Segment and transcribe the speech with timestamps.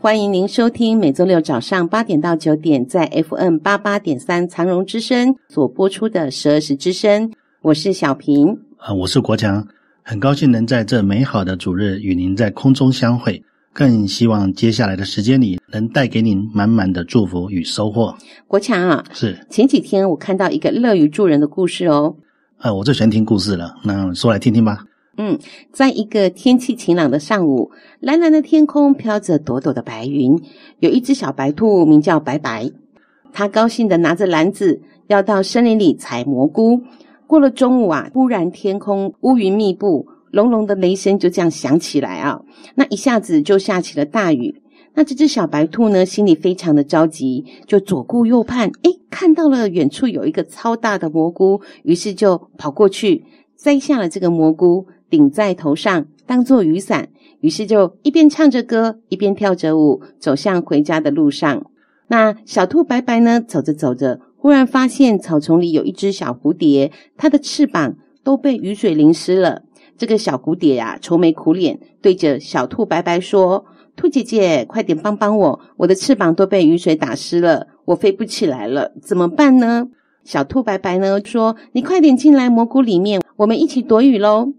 [0.00, 7.32] 欢迎您收听每周六早上八点到九点在 FM 八八点三长荣之声所播出的十二时之声。
[7.62, 9.66] 我是小平，啊，我是国强，
[10.04, 18.14] 很高兴能在这美好的主日与您在空中相会，更希望接下来的时间里能带给您满满的祝福与收获。
[18.46, 22.14] 国强啊，是前几天我看到一个乐于助人的故事哦。
[22.58, 24.84] 啊，我最喜欢听故事了，那说来听听吧。
[25.20, 25.36] 嗯，
[25.72, 30.40] 在一个天气晴朗的上午，蓝蓝的天空飘着朵朵的白云。
[30.78, 32.70] 有一只小白兔，名叫白白。
[33.32, 36.82] 它高兴地拿着篮子，要到森林里采蘑菇。
[37.26, 42.40] 过了中午啊，突然天空乌云密布，隆隆的雷声就这样响起来啊！
[42.76, 44.62] 那一下子就下起了大雨。
[44.94, 53.24] 那这只小白兔呢，心里非常的着急，就左顾右盼，诶，看到了远处有一个超大的蘑菇，于是就跑过去
[53.56, 54.86] 摘下了这个蘑菇。
[55.10, 57.08] 顶在头上当做雨伞，
[57.40, 61.66] 于是就一边唱着歌，一边跳着舞，走向回家的路上。
[62.08, 69.62] 那小兔白白呢，走着走着，忽然发现草丛里有一只小蝴蝶，它的翅膀都被雨水淋湿了。
[69.96, 73.64] 这个小蝴蝶呀、啊，愁眉苦脸，对着小兔白白说
[73.96, 79.88] ：“兔姐姐，快点帮帮我，我的翅膀都被雨水打湿了，我飞不起来了，怎么办呢？”
[80.22, 84.52] 小兔白白呢说：“你快点进来蘑菇里面，我们一起躲雨喽。”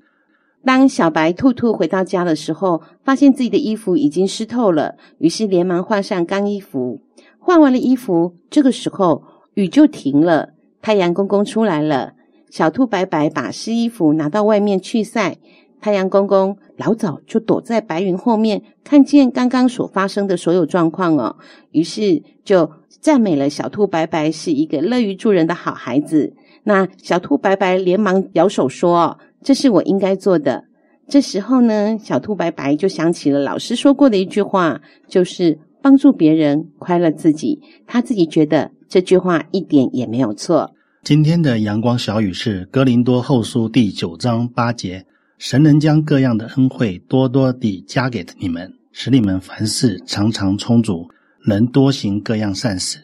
[0.66, 7.00] 当小白兔兔回到家的时候，发现自己的衣服已经湿透了，于是连忙换上干衣服。
[7.40, 10.50] 换完了衣服，这个时候雨就停了，
[10.82, 12.14] 太阳公公出来了。
[12.50, 15.38] 小兔白白把湿衣服拿到外面去晒。
[15.82, 21.38] 太阳公公老早就躲在白云后面，看见刚刚所发生的所有状况哦，
[21.72, 26.34] 于是就赞美了小兔白白是一个乐于助人的好孩子。
[26.70, 29.18] 那小兔白白连忙摇手说。
[29.42, 30.66] 这是我应该做的。
[31.08, 37.60] 这时候呢，小兔白白就想起了老师说过的一句话，就是帮助别人，快乐自己。
[37.88, 40.70] 他自己觉得这句话一点也没有错。
[41.04, 45.04] 今天的阳光小语是格林多后书第九章八节：
[45.40, 51.08] 神能将各样的恩惠多多地加给你们，使你们凡事常常充足，
[51.48, 53.00] 能多行各样善事。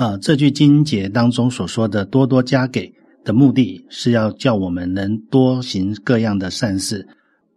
[0.00, 2.90] 啊，这句经节当中所说的多多加给。
[3.22, 7.06] 的目的是要叫我们能多行各样的善事。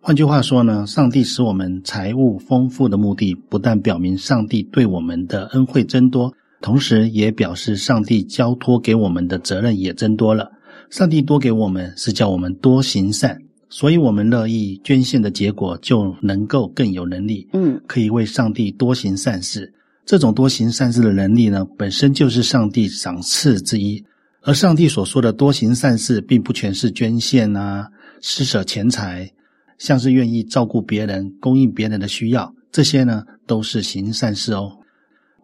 [0.02, 10.52] 换句话说呢，上帝使我们财物丰富的目的，不但表明上帝对我们的恩惠增多，同时也表示上帝交托给我们的责任也增多了。
[10.90, 13.38] 上帝多给我们，是叫我们多行善，
[13.70, 19.74] 所以我们乐意捐献的结果，就能够更有能力，嗯，可以为上帝多行善事。
[20.06, 24.04] 这种多行善事的能力呢，本身就是上帝赏赐之一。
[24.46, 27.88] 而上帝所说的多行善事，并不全是捐献啊、
[28.20, 29.32] 施舍钱财，
[29.78, 34.80] 像是愿意照顾别人、供应别人的需要，这些呢都是行善事哦。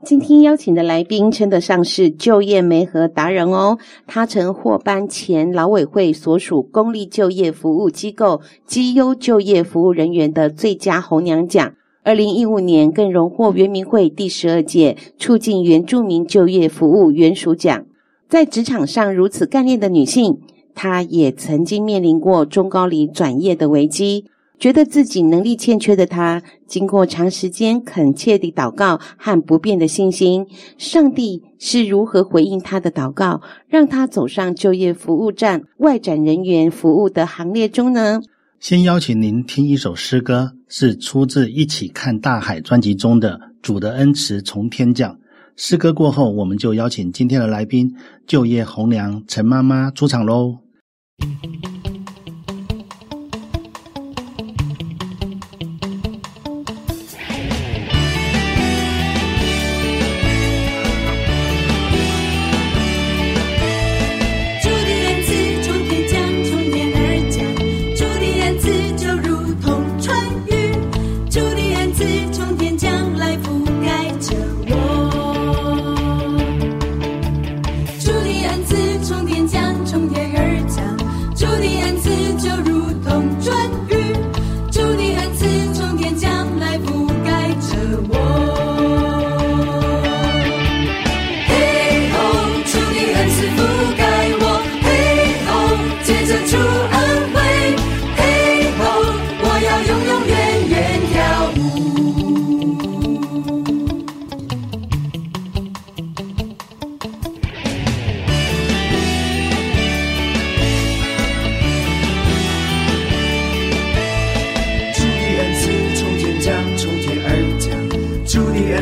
[0.03, 11.73] 今天邀请的来宾称得上是就业媒合达人哦，他曾获颁前劳委会所属公立就业服务机构绩优就业服务人员的最佳红娘奖，
[12.09, 17.85] 二零一五年更荣获原民会第十二届促进原住民就业服务原属奖。
[18.27, 20.39] 在职场上如此干练的女性，
[20.73, 24.25] 她也曾经面临过中高龄转业的危机，
[24.57, 30.47] 觉得自己能力欠缺的她，经过长时间恳切的祷告和不变的信心，
[30.79, 38.19] 上帝是如何回应她的祷告，让她走上就业服务站外展人员服务的行列中呢？
[38.59, 45.13] 先邀请您听一首诗歌，是出自《一起看大海》专辑中的《主的恩慈从天降》。
[45.57, 47.93] 诗歌过后，我们就邀请今天的来宾——
[48.25, 50.59] 就业红娘陈妈妈出场喽。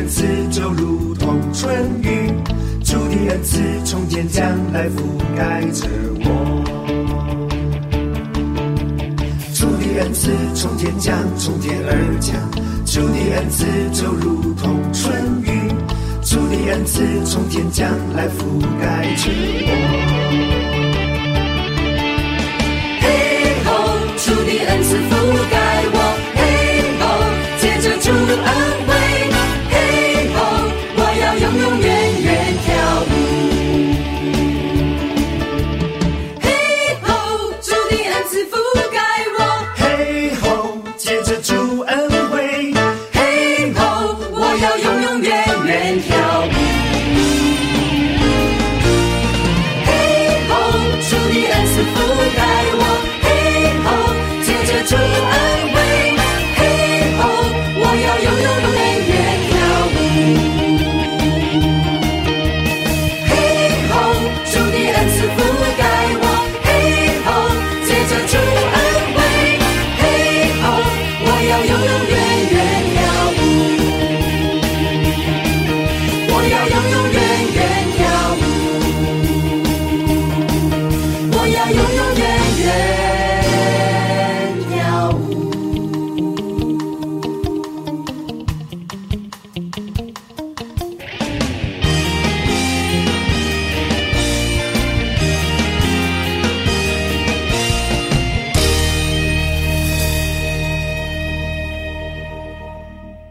[0.08, 2.32] 赐就如同春雨，
[2.82, 5.02] 主的恩赐从天降来覆
[5.36, 5.86] 盖着
[6.24, 6.64] 我。
[9.52, 12.34] 主的恩赐从天降，从天而降，
[12.86, 15.12] 主的恩赐就如同春
[15.42, 15.70] 雨，
[16.22, 20.57] 主的恩赐从天降来覆盖着我。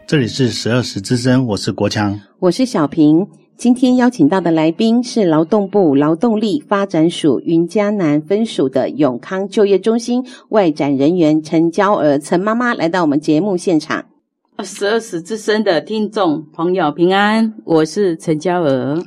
[0.08, 3.28] 这里是十二时之声，我是国强，我是小平。
[3.58, 14.06] 今天邀请到的来宾是劳动部劳动力发展署云嘉南分署的永康就业中心外展人员陈娇儿陈妈妈来到我们节目现场。
[14.64, 19.04] 十二时之声的听众朋友平安，我是陈娇儿。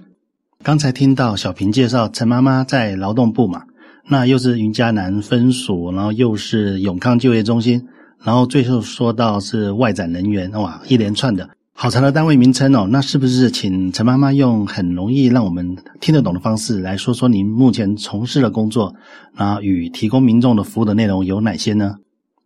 [0.62, 3.63] 刚才听到小平介绍陈妈妈在劳动部嘛，
[4.07, 7.88] 那又是云嘉南分署，然后又是永康就业中心。
[8.24, 12.88] 然后最后说到是外展人员，哇，一连串的好长的单位名称哦。
[12.92, 18.94] 那是不是请陈妈妈用很容易让我们听得懂的方式来说说您目前从事的工作，
[19.36, 21.96] 然后与提供民众的服务的内容有哪些呢？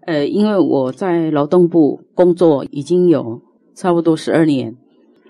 [0.06, 3.42] 呃，因为我在劳动部工作已经有
[3.74, 4.76] 差不多十二年，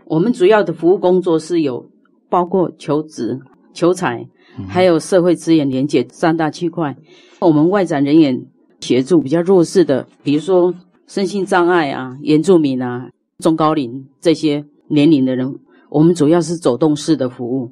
[0.05, 1.89] 我们主要的服务工作是有
[2.29, 3.39] 包括求职、
[3.73, 4.27] 求才，
[4.67, 6.95] 还有社会资源连结三大区块。
[7.39, 8.45] 我们外展人员。
[8.85, 10.71] 协助比较弱势的，比如说
[11.07, 13.09] 身心障碍啊、原住民啊、
[13.39, 15.55] 中高龄这些年龄的人，
[15.89, 17.71] 我们主要是走动式的服务，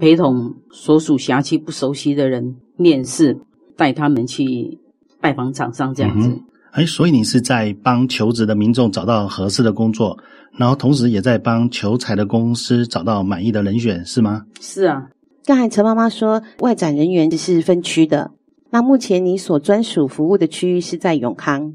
[0.00, 3.36] 陪同所属辖区不熟悉的人面试，
[3.76, 4.78] 带他们去
[5.20, 6.30] 拜访厂商这样子。
[6.70, 10.18] 哎、嗯，所以你是在帮求职的民众找到合适的工作，
[10.56, 14.46] 然后同时也在帮求财的公司找到满意的人选，是吗？
[14.60, 15.08] 是啊。
[15.46, 18.30] 刚才陈妈妈说，外展人员是分区的。
[18.74, 21.72] 那目前你所专属服务的区域是在永康，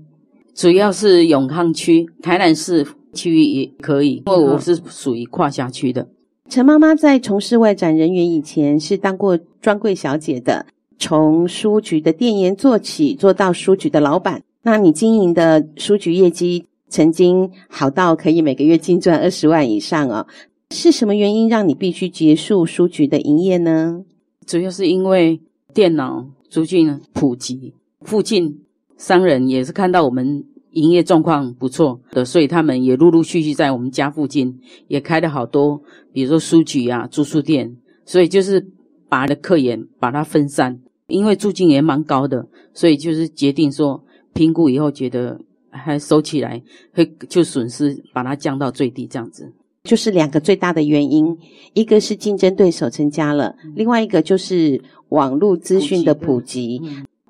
[0.53, 6.10] 主要是永康区，台南市区域也可以，因为我是属于跨辖区的。
[6.50, 10.65] 陈妈妈在从事外展人员以前是当过专柜小姐的，
[10.98, 14.44] 从书局的店员做起，做到书局的老板。
[14.63, 20.27] 那你经营的书局业绩曾经好到可以每个月净赚二十万以上哦，
[20.72, 24.03] 是什么原因让你必须结束书局的营业呢？
[24.46, 25.39] 主要是因为
[25.74, 26.27] 电脑。
[26.50, 28.62] 逐渐普及，附近
[28.98, 38.68] 商人也是看到我们营业状况不错的，所以他们也陆陆续续在我们家附近也开了好多，比如说书局啊、住宿店，所以就是
[39.08, 44.03] 把的客源把它分散，因为租金也蛮高的，所以就是决定说
[44.34, 45.39] 评估以后觉得
[45.70, 46.62] 还收起来
[46.94, 49.53] 会就损失，把它降到最低这样子。
[49.89, 51.36] 就是两个最大的原因，
[51.74, 56.79] 一个是竞争对手增加了，另外一个就是网络资讯的普及。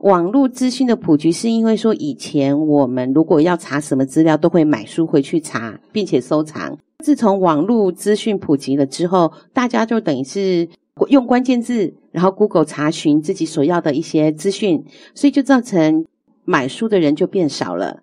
[0.01, 6.77] 网络资讯的普及是因为说以前我们如果要查什么资料，都会买书回去查，并且收藏。
[7.01, 10.67] 自从网络资讯普及了之后，大家就等于是
[11.07, 14.83] 用关键字，然后 Google 查询自己所要的一些资讯，
[15.15, 16.05] 所以就造成
[16.43, 18.01] 买书的人就变少了。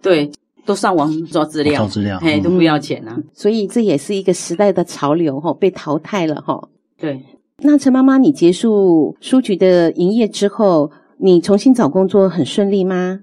[0.00, 0.32] 对。
[0.64, 3.18] 都上网抓资料，资料，哎，都不要钱啊！
[3.32, 6.68] 所以这也是一个时代的潮流，哈，被淘汰了，哈。
[6.98, 7.20] 对。
[7.64, 13.20] 那陈妈妈，你结束书局的营业之后，你重新找工作很顺利吗？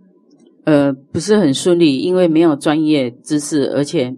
[0.64, 4.16] 呃，不是很顺利，因为没有专业知识，而且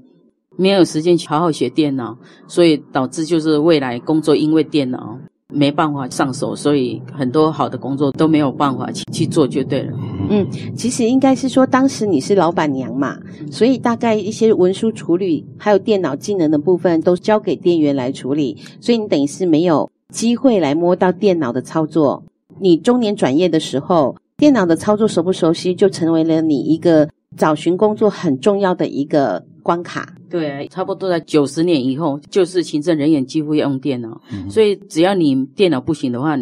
[0.58, 5.18] 没有时间去好好学电脑，所以导致就是未来工作因为电脑。
[5.52, 9.94] 没办法上手，所以很多好的工作都没有办法去去做，就对了。
[10.30, 13.18] 嗯，其实应该是说，当时你是老板娘嘛，
[13.52, 22.24] 所以大概一些文书处理还有电脑技能的部分都交给店员来处理，所以你等于是没有机会来摸到电脑的操作。
[22.60, 30.16] 你中年转业的时候，电脑的操作熟不熟悉，就成为了你一个找寻工作很重要的一个关卡。
[30.30, 36.38] 对，差不多在九十年以后，就是行政人员几乎要用电脑，嗯所以只要你电脑不行的话，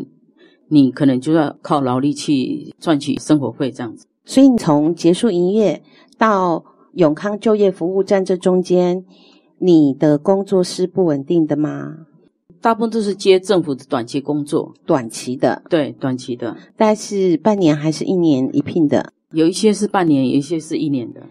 [0.67, 4.05] 你可能就要靠劳力去赚取生活费这样子。
[4.25, 5.81] 所以你从结束营业
[6.17, 9.03] 到永康就业服务站这中间，
[9.57, 12.05] 你的工作是不稳定的吗？
[12.61, 19.13] 大部分都是接政府的短期工作，短期的，对，短期的，但是半年还是一年一聘的？
[19.31, 21.21] 有一些是半年，有一些是一年的，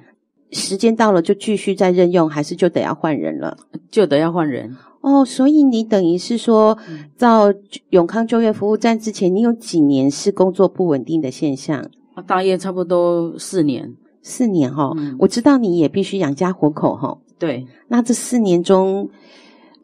[0.52, 3.56] 时间到了就继续再任用，还是就得要换人了？
[3.90, 4.76] 就得要换人。
[5.00, 6.76] 哦，所以你等于是说，
[7.16, 7.52] 到
[7.90, 11.88] 永康就业服务站之前，你有几年是工作不稳定的现象？
[12.26, 17.18] 大约差不多四年，四年哈、哦嗯我知道你也必须养家活口哈、哦。
[17.38, 19.08] 对，那这四年中，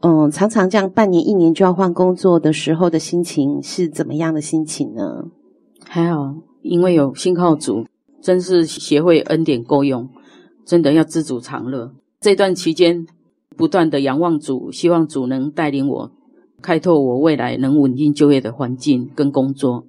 [0.00, 5.26] 嗯，常常这样半年、一年就要换工作的时候的心情是怎么样的心情呢？
[5.86, 7.86] 还好，因为有信号组，
[8.20, 10.08] 真是协会恩典够用，
[10.64, 11.92] 真的要知足常乐。
[12.20, 13.06] 这段期间，
[13.56, 16.10] 不断的仰望主，希望主能带领我，
[16.62, 19.86] 开拓我未来能稳定就业的环境跟工作。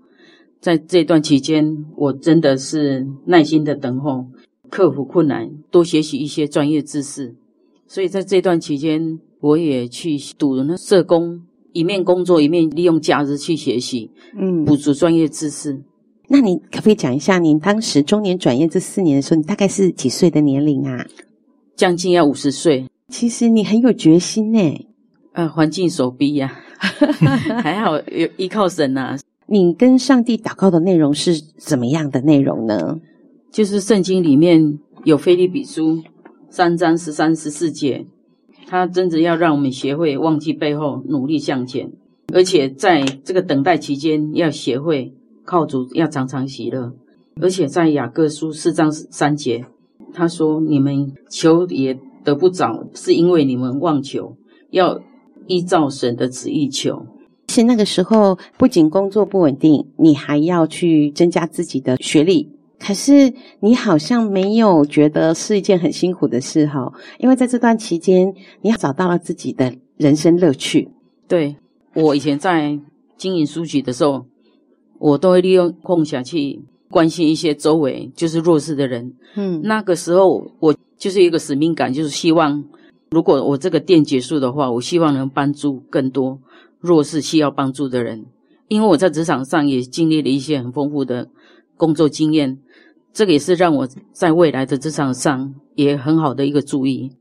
[0.59, 4.25] 在这段期间，我真的是耐心的等候，
[4.69, 7.35] 克服困难，多学习一些专业知识。
[7.87, 15.83] 所以在这段期间，我也去读那社工，一面工作一面利用假日去学习，嗯，补足专业知识。
[16.27, 21.05] 那你可不可以讲一下，你当时中年转业这四年的时候，你大概是几岁的年龄啊？
[21.75, 24.87] 将近要五十岁，其实你很有决心呢。
[25.33, 26.57] 呃，环境所逼呀、
[27.61, 29.19] 还好有依靠神呐、啊。
[29.47, 32.99] 你跟上帝祷告的内容是怎么样的内容呢？
[33.51, 36.01] 就是圣经里面有腓立比书
[36.49, 38.05] 三章十三十四节，
[38.65, 41.91] 他真的要让我们学会忘记背后，努力向前，
[42.33, 45.13] 而且在这个等待期间，要学会
[45.45, 46.91] 靠主，要常常喜乐。
[47.41, 49.65] 而且在雅各书四章三节，
[50.13, 54.35] 他说：“你们求也得不着，是因为你们妄求，
[54.71, 54.99] 要
[55.47, 57.05] 依照神的旨意求。”
[57.49, 62.49] 是那个时候，不仅工作不稳定，你还要去增加自己的学历。
[62.77, 70.89] 可是你好像没有觉得是一件很辛苦的事哈，因为在这段期间，你找到了自己的人生乐趣。
[71.27, 71.55] 对，
[71.93, 72.77] 我以前在
[73.17, 74.25] 经营书局的时候，
[75.05, 76.59] 我都会利用空暇去
[76.89, 79.13] 关心一些周围就是弱势的人。
[79.35, 82.63] 嗯，那个时候我就是一个使命感，就是希望
[83.11, 86.39] 如果我这个店结束的话，我希望能帮助更多
[86.79, 88.25] 弱势需要帮助的人。
[88.67, 91.29] 因为我在职场上也经历了一些很丰富的
[91.77, 92.57] 工作经验，
[93.13, 97.11] 这个也是让我在未来的职场上也很好的一个注意。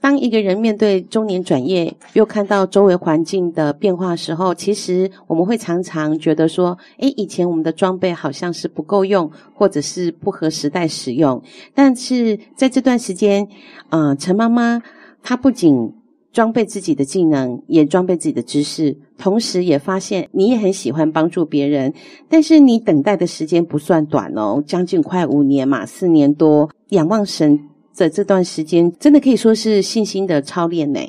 [0.00, 11.42] 当一个人面对中年转业，又看到周围环境的变化时候，其实我们会常常觉得说：“诶，以前我们的装备好像是不够用，或者是不合时代使用。”
[11.74, 13.46] 但是在这段时间，
[13.90, 14.82] 呃，陈妈妈
[15.22, 15.92] 她不仅
[16.32, 21.92] 装备自己的技能，也装备自己的知识，同时也发现你也很喜欢帮助别人。
[22.28, 27.66] 但是你等待的时间不算短哦，将近快五年嘛，四年多，仰望神。
[27.92, 31.00] 在这段时间，真的可以说是信心的操练呢。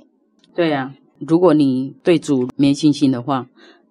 [0.53, 3.47] 对呀、如果你对主没信心的话，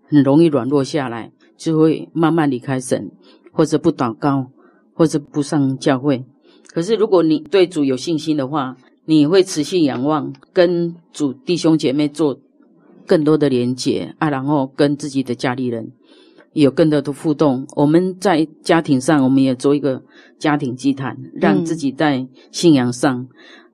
[0.09, 3.11] 很容易软弱下来，就会慢慢离开神，
[3.53, 4.51] 或者不祷告，
[4.93, 6.25] 或者不上教会。
[6.67, 12.39] 可是如果你对主有信心的话，你会持续仰望，跟主弟兄姐妹做
[13.07, 15.93] 更多的连结啊，然后跟自己的家里人
[16.53, 17.67] 有更多的互动。
[17.77, 20.03] 我们在家庭上，我们也做一个
[20.39, 23.27] 家庭祭坛，让自己在信仰上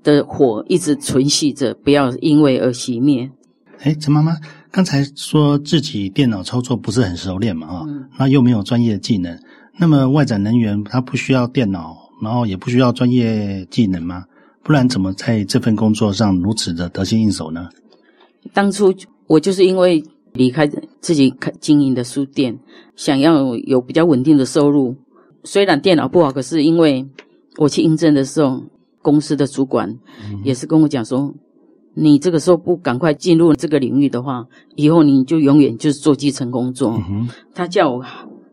[0.03, 3.31] 的火一直存续着，不要因为而熄灭。
[3.81, 4.37] 哎，陈妈妈
[4.71, 9.39] 刚才说自己电脑操作不是很熟练嘛，啊、嗯，那又没有专业技能，
[9.79, 14.25] 那么外展人员他不需要电脑，然后也不需要专业技能吗？
[14.63, 17.69] 不然怎么在这份工作上如此的得心应手呢？
[18.53, 18.93] 当初
[19.27, 20.03] 我就是因为
[20.37, 20.67] 离开
[21.01, 22.57] 自己开经营的书店，
[22.95, 24.95] 想要有比较稳定的收入。
[25.43, 27.05] 虽然电脑不好，可是因为
[27.57, 28.63] 我去应征的时候，
[29.03, 29.97] 公司的主管
[30.45, 31.33] 也是跟我讲说，
[31.95, 37.01] 你这个时候不赶快进入这个领域的话，以后你就永远就是做基层工作。
[37.09, 38.05] 嗯他叫我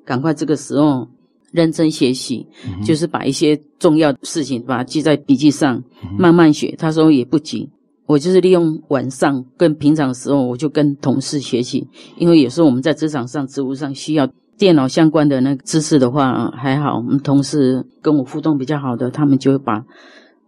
[0.06, 1.08] 赶快这个时候
[1.52, 5.84] 认真学习，嗯就是把一些重要的事情把它记在笔记上，
[6.18, 6.76] 慢慢学。
[6.78, 7.70] 他说也不急。
[8.14, 19.84] 我就是利用晚上跟平常的时候，我就跟同事学习，因为有时候我们在职场上、职务上需要电脑相关的那个知识的话，还好我们同事跟我互动比较好的，他们就会把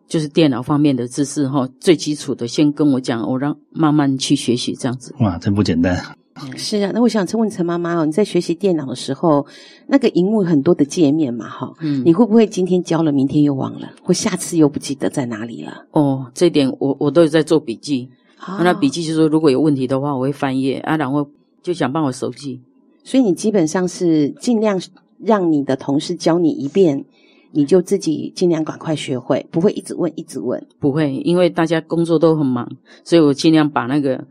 [0.07, 5.15] 就是电脑方面的知识哈，最基础的先跟我讲，我让慢慢去学习这样子。
[5.19, 5.98] 哇，真不简单。
[6.58, 9.46] 是啊，那我想问陈妈妈哦，你在学习电脑的时候，
[9.88, 15.86] 那个荧幕很多的界面嘛，哈，嗯，你会不会今天教了，明天又忘了，或下次又不记得在哪里了？
[15.92, 18.10] 哦，这点我我都有在做笔记，
[18.46, 21.25] 哦、那笔记就是说如果有问题的话，我会翻页啊，然后
[21.63, 22.60] 就想办法熟记。
[23.06, 24.82] 所以你基本上是尽量
[25.18, 27.06] 让你的同事教你一遍，
[27.51, 30.62] 你就自己尽量赶快学会，不会一直问一直问。
[30.80, 32.70] 不会，因为大家工作都很忙，
[33.06, 34.25] 所以我尽量把那个。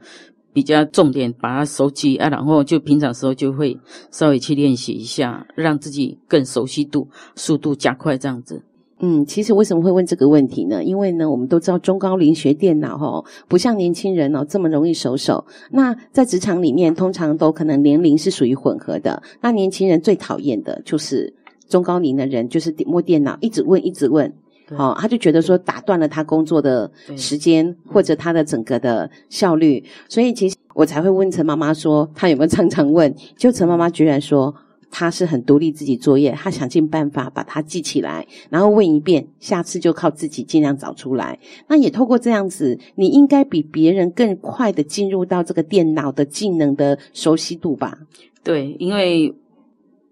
[0.55, 3.79] 比较重点，把它熟记啊，然后就平常时候就会
[4.11, 8.63] 稍微去练习一下，让自己更熟悉度、速度加快这样子。
[9.01, 10.83] 嗯，其实为什么会问这个问题呢？
[10.85, 15.45] 因为呢，我们都知道中高龄学电脑哦，不像年轻人哦这么容易熟手。
[15.73, 19.21] 那在职场里面，通常都可能年龄是属于混合的。
[19.43, 21.35] 那年轻人最讨厌的就是
[21.69, 24.33] 中高龄的人，就是摸电脑一直问，一直问。
[24.71, 33.14] 哦，他就觉得说打断了他工作的时间，或者他的整个的效率，所以其实我才会问陈妈妈说，他有没有常常问？
[33.37, 34.54] 就陈妈妈居然说
[34.90, 41.38] 他是很独立自己作业，他想尽办法把它记起来，然后问一遍，下次就靠自己尽量找出来。
[41.68, 47.99] 那也透过这样子，你应该比别人更快的进入到这个电脑的技能的熟悉度吧？
[48.42, 49.35] 对，因为。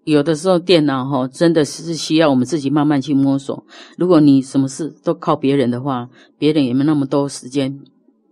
[0.03, 3.65] 有的时候电脑哈真的是需要我们自己慢慢去摸索。
[3.97, 7.79] 如果你什么事都靠别人的话，别人也没那么多时间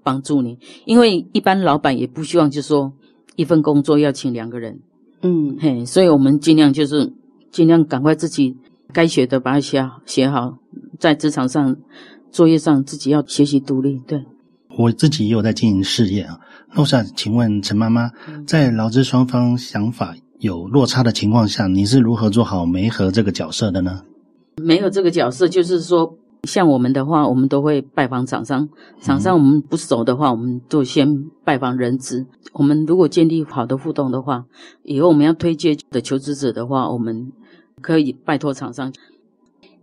[0.03, 0.57] 帮助你。
[0.86, 2.91] 因为一般老板也不希望就说
[3.36, 4.79] 一份工作要请两个人，
[5.21, 7.13] 嗯嘿，所以我们尽量就是
[7.51, 8.57] 尽量赶快自己
[8.91, 10.57] 该学的把它写好写好，
[10.99, 11.77] 在职场上
[12.31, 14.01] 作业上自己要学习独立。
[14.05, 14.25] 对，
[14.77, 16.38] 我自己也有在经营事业啊。
[16.73, 18.12] 那我想请问陈妈妈，
[18.45, 24.01] 在劳资双方想法有落差的情况下，你是如何做好媒合这个角色的呢？
[24.58, 28.67] 没有这个角色，就是说，像我们的话，我们都会拜访厂商。
[28.99, 32.25] 厂商我们不熟的话，我们就先拜访人资。
[32.54, 34.45] 我们如果建立好的互动的话，
[34.82, 37.32] 以后我们要推荐的求职者的话，我们
[37.80, 38.91] 可以拜托厂商。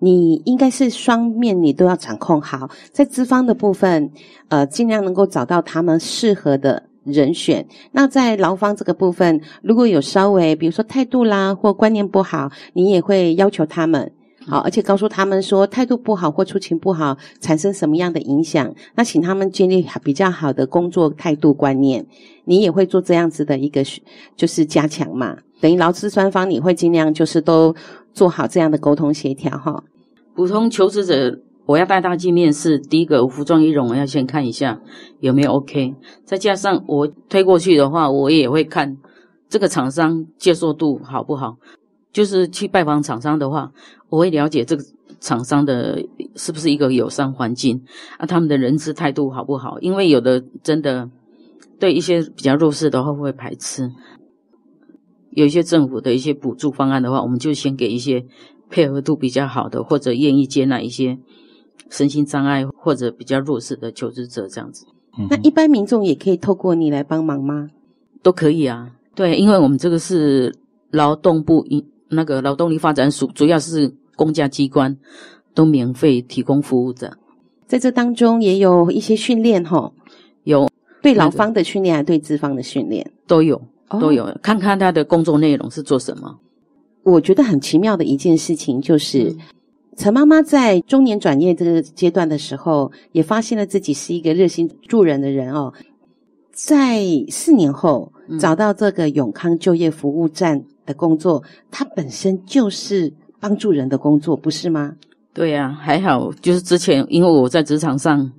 [0.01, 2.69] 你应该是双面，你都要掌控好。
[2.91, 4.11] 在资方的部分，
[4.49, 6.88] 呃，尽量能够找到他们适合的。
[7.11, 7.67] 人选。
[7.93, 14.11] 那在劳方这个部分，如果有稍微比如说态度啦或观念不好，你也会要求他们
[14.47, 22.07] 好，而且告诉他们说态度不好或出勤不好产生什么样的影响，那请他们建立比较好的工作态度观念。
[22.45, 23.85] 你也会做这样子的一个
[24.37, 27.75] 就是加强嘛，等于劳资双方你会尽量就是都
[28.15, 29.85] 做好这样的沟通协调哈。
[30.35, 31.41] 普通求职者。
[31.69, 34.81] 我要带他去面试，第一个服装仪容我要先看一下
[35.21, 38.97] 有没有 OK，再加上我推过去的话，我也会看
[39.51, 41.57] 这个厂商接受度好不好。
[42.11, 43.71] 就是去拜访厂商的话，
[44.09, 44.83] 我会了解这个
[45.21, 46.03] 厂商的
[46.37, 47.83] 是不是一个友善环境
[48.17, 49.79] 啊，他们的人资态度好不好？
[49.81, 51.11] 因为有的真的
[51.79, 53.91] 对一些比较弱势的话会排斥，
[55.33, 58.25] 有一些政府的一些补助方案的话，我们就先给一些
[58.71, 61.19] 配合度比较好的，或者愿意接纳一些。
[61.91, 64.87] 身心障碍或者比较弱势的求职者这样子，
[65.31, 67.69] 那一般民众也可以透过你来帮忙吗？
[68.23, 70.55] 都可以啊，对，因为我们这个是
[70.91, 74.95] 劳动部一那个劳动力发展署，主要是公家机关
[75.55, 77.17] 都免费提供服务的。
[77.67, 79.91] 在这当中也有一些训练齁，
[80.45, 80.69] 有
[81.03, 86.39] 对劳方的训练，还对资方的训练都有，都有，看看他的工作内容是做什么。
[87.03, 89.31] 我觉得很奇妙的一件事情就是。
[89.31, 89.39] 嗯
[89.99, 95.75] 陈妈妈在中年转业这个阶段的时候，也发现了自己是一个热心助人的人哦。
[96.53, 104.95] 在四年后找到这个永康就业服务站的工作，它本身就是帮助人的工作，不是吗？
[105.35, 108.31] 对呀，还好，就是之前因为我在职场上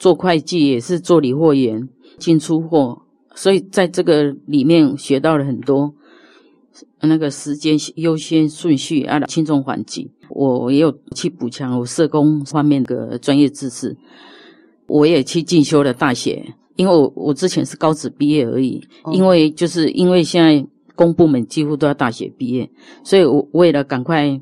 [0.00, 3.02] 做会计，也是做理货员进出货，
[3.36, 5.94] 所以在这个里面学到了很多
[7.00, 10.10] 那个时间优先顺序啊，轻重缓急。
[10.30, 13.96] 我也有去补强我社工方面的专业知识，
[14.86, 16.44] 我也去进修了大学，
[16.76, 22.70] 因为我我之前是高职毕业而已，哦、因为就是因为现在公部门几乎都要大学毕业，
[23.02, 24.40] 所以我为了赶快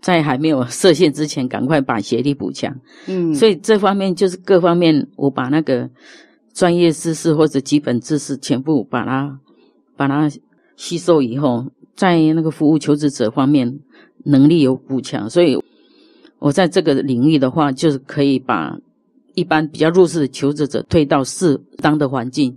[0.00, 2.74] 在还没有设限之前，赶快把学历补强，
[3.06, 5.88] 嗯，所以这方面就是各方面我把那个
[6.52, 9.38] 专业知识或者基本知识全部把它
[9.96, 10.28] 把它
[10.76, 13.80] 吸收以后，在那个服务求职者方面。
[14.24, 15.56] 能力有补强，所以
[16.38, 18.78] 我在这个领域的话，就是可以把
[19.34, 22.56] 一般比较弱势的求职者推到适当的环境。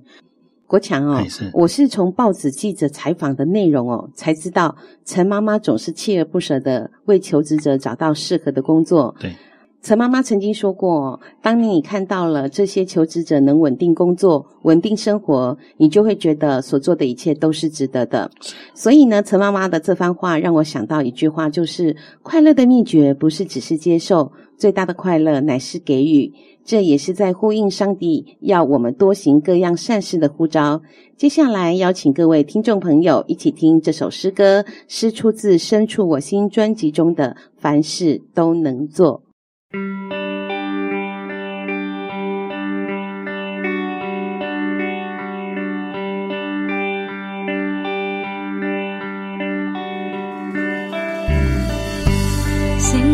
[0.68, 9.14] 国强哦，是我是从报纸记者采访的内容哦，才知道陈妈妈总是锲而不舍的为求职者找到适合的工作。
[9.20, 9.36] 对，
[9.82, 18.30] 陈妈妈曾经说过，当你看到了这些求职者能稳定工作、稳定生活，你就会觉得所做的一切都是值得的。
[18.76, 26.32] 所以呢，陈妈妈的这番话让我想到一句话，就是快乐的秘诀不是只是接受，最大的快乐乃是给予。
[26.64, 30.84] 这也是在呼应上帝要我们多行各样善事的呼召。
[31.18, 39.24] 接下来邀请各位听众朋友一起听这首诗歌，是出自《深处我心》专辑中的《凡事都能做》。
[39.74, 39.80] 心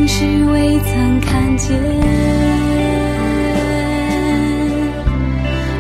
[0.08, 1.78] 事未曾看见，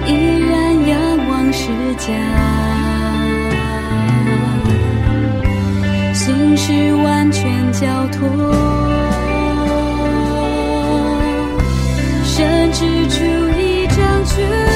[0.05, 0.11] 依
[0.47, 2.05] 然仰望施加，
[6.13, 8.86] 心事完全交托。
[12.37, 12.85] 伸出
[13.59, 14.66] 一张拳，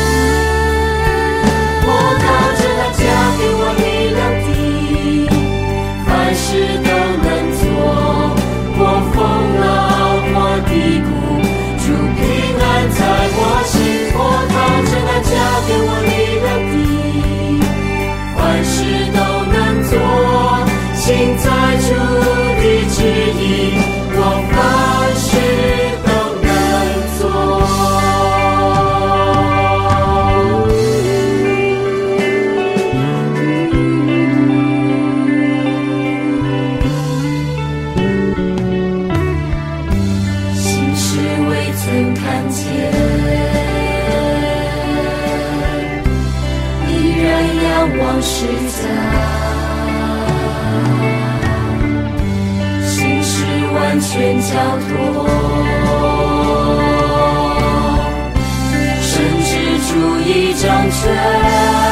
[60.91, 61.90] 却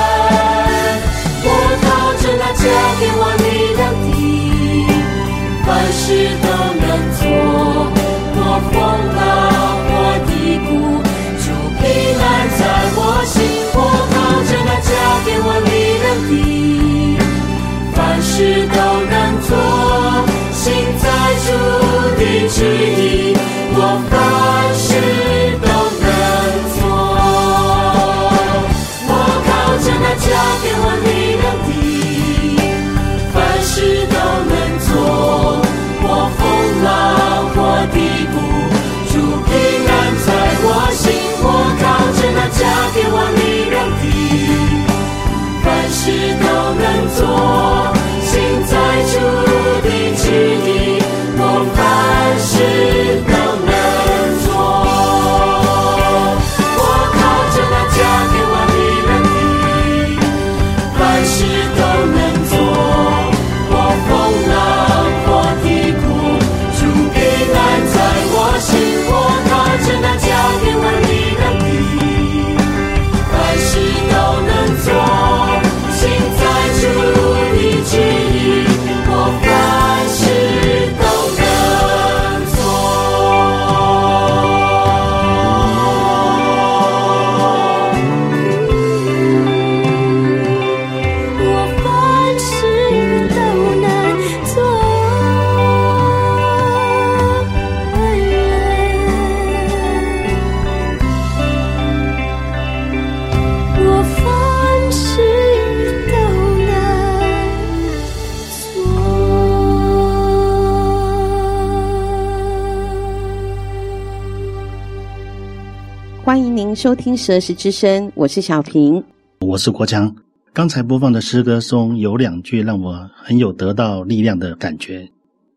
[116.79, 119.03] 收听《蛇时之声》，我是小平，
[119.41, 120.15] 我是国强。
[120.53, 125.05] 刚才播放的诗歌中有两句让我很有得到力量的感觉，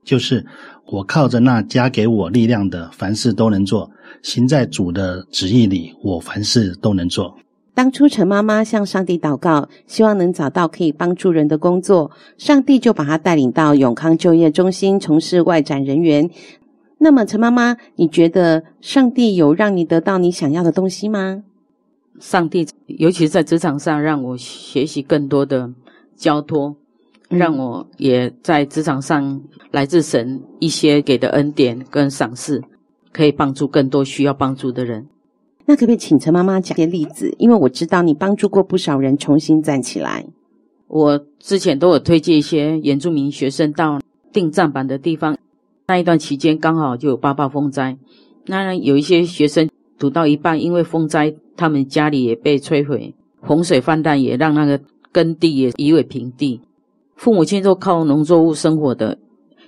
[0.03, 0.45] 就是
[0.85, 3.89] 我靠着那加给我力量的，凡事都能做；
[4.25, 7.33] 行在主的旨意里，我凡事都能做。
[7.73, 16.29] 当初陈妈妈向上帝祷告，希望能找到可以帮助人的工作，上帝就把她带领到永康就业中心从事外展人员。
[17.03, 21.43] 那么，陈妈妈，你觉得上帝有让你得到你想要的东西吗？
[22.21, 25.69] 上帝，尤其是在职场上，让我学习更多的
[26.15, 26.77] 交托，
[27.29, 32.63] 让我也在职场上来自神一些给的恩典跟赏识，
[33.13, 35.05] 可以帮助更多需要帮助的人。
[35.67, 37.35] 那可不可以请陈妈妈讲些例子？
[37.37, 40.25] 因为我知道你帮助过不少人重新站起来。
[40.87, 44.01] 我之前都有推荐一些原住民学生到
[44.33, 45.37] 定站板的地方。
[45.93, 47.99] 那一段期间刚好就有八八风灾，
[48.47, 54.81] 那有一些学生读到一半，因为风灾，他们家里也被摧毁，洪水泛滥也让那个
[55.13, 56.63] 耕地也夷为平地。
[57.15, 59.19] 父母亲都靠农作物生活的，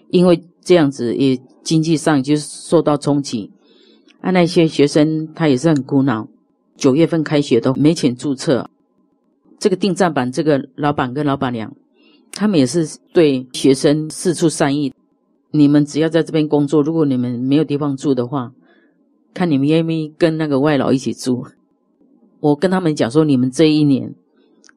[0.08, 3.50] 因为这样子也经济上就受到冲击。
[4.22, 6.26] 啊，那些学生他也是很苦恼，
[6.74, 8.70] 九月份开学都没钱注册。
[9.58, 11.70] 这个订栈板这个老板跟老板娘，
[12.32, 14.90] 他们也是对学生四处善意。
[15.56, 18.52] 你们只要在这边工作，如果你们没有地方住的话，
[19.32, 21.46] 看你们愿不愿意跟那个外劳一起住。
[22.40, 24.12] 我跟他们讲说，你们这一年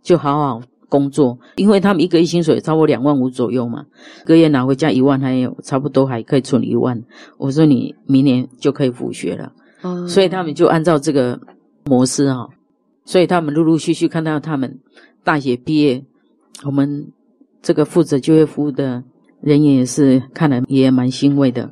[0.03, 3.87] 就好好工作，因为他们一个月薪水差不多两万五左右嘛，
[4.21, 7.03] 一个月拿回家一万，还有差不多还可以存一万。
[7.39, 11.39] 我说你明年就可以复学了，嗯，所以他们就按照这个
[11.85, 12.45] 模式啊，
[13.03, 14.79] 所以他们陆陆续续看到他们
[15.23, 16.05] 大学毕业，
[16.63, 17.11] 我们
[17.63, 19.03] 这个负责就业服务的。
[19.41, 21.69] 人也是看了也蛮欣慰的，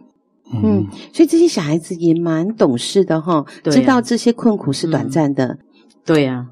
[0.54, 5.60] 嗯，所以这些小孩子也蛮懂事的哈，知道这些困苦是短暂的，嗯，
[6.06, 6.52] 对呀，啊。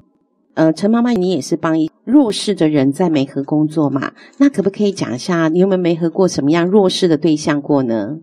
[0.54, 4.12] 呃，陈妈妈，你也是帮一弱势的人在媒合工作嘛？
[4.38, 8.18] 那可不可以讲一下，你有没有媒合过什么样弱势的对象过呢？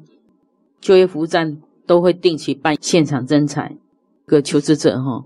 [0.80, 3.76] 就业服务站都会定期办现场征才，
[4.26, 5.26] 个求职者哈，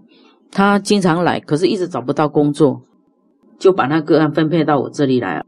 [0.49, 2.82] 他经常来，可是一直找不到工作，
[3.60, 5.43] 就把那个案分配到我这里来。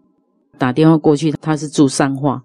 [0.58, 2.44] 打电话过去，他是住三化，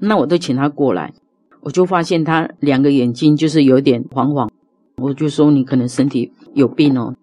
[0.00, 1.12] 那我都请他过来，
[1.60, 4.50] 我就发现他两个眼睛就是有点黄黄，
[4.96, 7.14] 我就说你可能身体有病哦，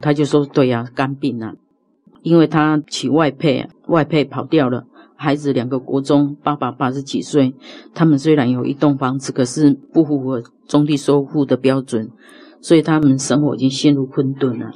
[0.00, 1.54] 他就说对呀，肝病啊，
[2.22, 4.84] 因为他娶外配，外配跑掉了，
[5.16, 7.54] 孩子两个国中，爸爸八十几岁，
[7.94, 12.10] 他们虽然有一栋房子，可是不符合中低收入的标准，
[12.60, 14.70] 所以他们生活已经陷入困顿了。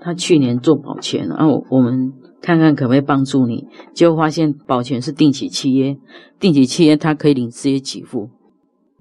[0.00, 2.12] 他去年做保全，然后我们。
[2.42, 5.96] 看看可不可以帮助你，结果发现保全是定期契约，
[6.40, 8.28] 定期契约他可以领失业给付。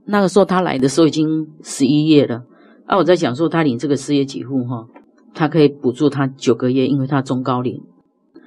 [0.05, 2.43] 那个时候他来的时候已经十一月了，
[2.85, 4.87] 啊，我在想说他领这个失业给付哈，
[5.33, 7.81] 他可以补助他九个月，因为他中高龄，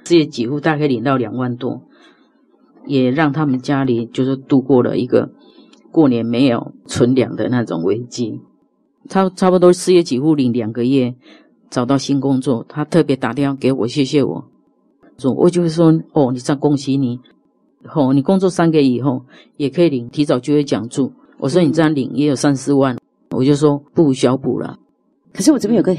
[0.05, 1.81] 失业给付大概领到两万多，
[2.85, 5.29] 也让他们家里就是度过了一个
[5.91, 8.39] 过年没有存粮的那种危机。
[9.09, 11.15] 他差不多失业给付领两个月，
[11.69, 14.45] 找到新工作，他特别打电话给我，谢谢我。
[15.17, 17.19] 说，我就会说，哦，你这样恭喜你，
[17.93, 19.23] 哦，你工作三个月以后
[19.57, 21.11] 也可以领提早就业奖助。
[21.37, 22.97] 我说你这样领也有三四万，
[23.31, 24.77] 我就说不无小补了。
[25.33, 25.95] 可是我这边有个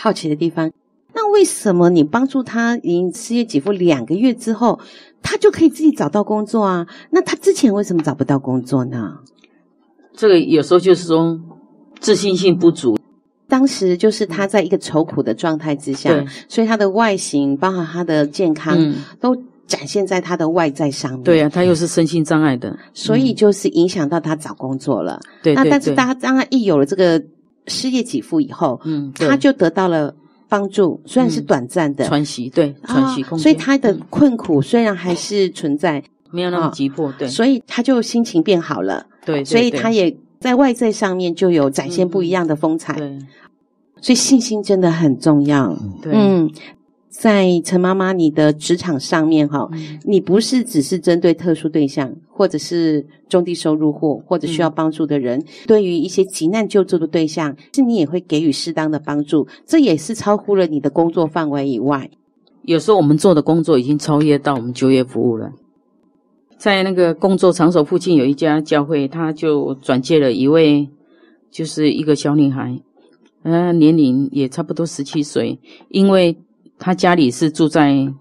[0.00, 0.70] 好奇的地方，
[1.14, 4.80] 那为什么你帮助他领失业给付两个月之后，
[5.22, 6.86] 他就可以自己找到工作啊？
[7.10, 9.18] 那他之前为什么找不到工作呢？
[10.12, 11.40] 这个有时候就是说
[12.00, 12.98] 自信心不足。
[13.50, 19.36] 当时就是他在一个愁苦的状态之下，所以他的外形，包括他的健康，嗯、都
[19.66, 21.22] 展现在他的外在上面。
[21.22, 25.20] 对啊，他又是身心障碍的，所以就是影响到他找工作了。
[25.42, 27.22] 对、嗯，那但是他当他一有了这个
[27.66, 30.14] 失业给付以后，嗯，他就得到了
[30.48, 32.04] 帮助，虽然是短暂的。
[32.06, 33.42] 喘息，对，喘息空间、哦。
[33.42, 37.28] 所以他的困苦虽然还是存在，嗯、没有那么急迫，对。
[37.28, 42.96] 所以他就心情变好了，对，对，对，所以他也在外在上面就有展现不一样的风采。
[42.98, 43.26] 嗯、对。
[44.02, 45.76] 所以信心真的很重要。
[46.00, 46.50] 对，嗯，
[47.10, 59.46] 在陈妈妈你的职场上面哈，嗯，你不是只是针对特殊对象，或者是中低收入户，或者需要帮助的人，嗯，对于一些急难救助的对象，是你也会给予适当的帮助。
[59.66, 62.08] 这也是超乎了你的工作范围以外。
[62.62, 65.50] 有时候我们做的工作已经超越到我们就业服务了。
[66.60, 70.86] 在那个工作场所附近有一家教会，他就转介了一位，
[71.50, 72.78] 就是一个小女孩。
[73.44, 76.36] 呃，年龄也差不多十七岁，因为
[76.78, 78.12] 她家里是住在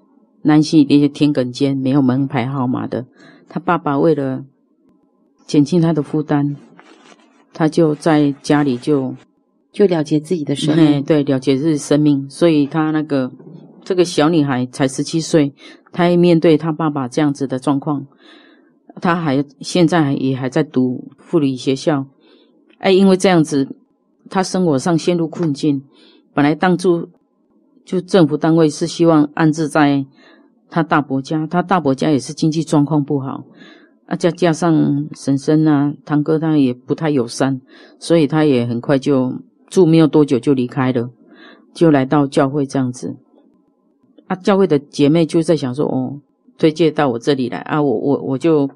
[0.43, 3.05] 南溪那些田埂间，没有门牌号码的。
[3.49, 4.45] 他爸爸为了
[5.45, 6.55] 减轻他的负担，
[7.51, 9.13] 他就在家里就
[9.73, 11.03] 就了结自己的生命。
[11.03, 12.29] 对，了结自己生命。
[12.29, 13.29] 所以他那个
[13.83, 15.53] 这个小女孩才十七岁，
[15.91, 18.05] 她一面对她爸爸这样子的状况，
[19.01, 22.05] 她还现在也还在读护理学校。
[22.77, 23.67] 哎，因为这样子。
[24.31, 25.81] 她生活上陷入困境，
[26.35, 27.09] 本来当初
[27.83, 30.05] 就政府单位是希望安置在
[30.69, 33.43] 她大伯家，她大伯家也是经济状况不好，
[34.05, 37.59] 啊，再加上婶婶啊、堂哥他也不太友善，
[37.97, 39.33] 所以他也很快就
[39.67, 41.09] 住没有多久就离开了，
[41.73, 43.15] 就来到教会这样子。
[44.29, 46.21] 啊，教会的姐妹就在想说，哦，
[46.57, 48.69] 推荐到我这里来啊，我我我就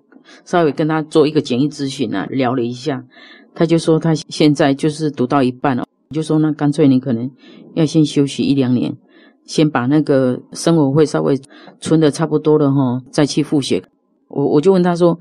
[0.44, 3.06] 稍微跟他做一个简易咨询啊，聊了一下。
[3.54, 7.30] 他就说他现在就是读到一半了，就说那干脆你可能
[7.76, 8.98] 要先休息一两年，
[9.46, 11.40] 先把那个生活费稍微
[11.80, 13.84] 存的差不多了哈，再去复学。
[14.28, 15.20] 我我就问他说，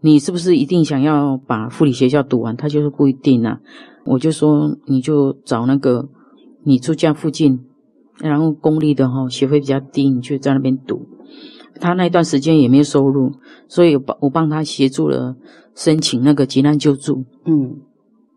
[0.00, 2.56] 你是不是一定想要把护理学校读完？
[2.56, 3.60] 他就是不一定啊。
[4.06, 6.08] 我就说，你就找那个
[6.62, 7.60] 你住家附近，
[8.18, 11.06] 然后公立的哈，学费比较低，你就在那边读。
[11.80, 13.32] 他那段时间也没有收入，
[13.68, 15.36] 所以我帮我帮他协助了
[15.74, 17.24] 申请那个急难救助。
[17.44, 17.76] 嗯，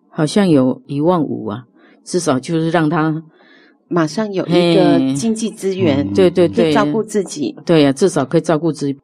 [0.09, 1.63] 好像有一万五啊，
[2.03, 3.23] 至少就是让他
[3.87, 7.55] 马上有一个经济资源，嘿对对对，照顾自己。
[7.65, 8.97] 对呀、啊，至少可以照顾自己。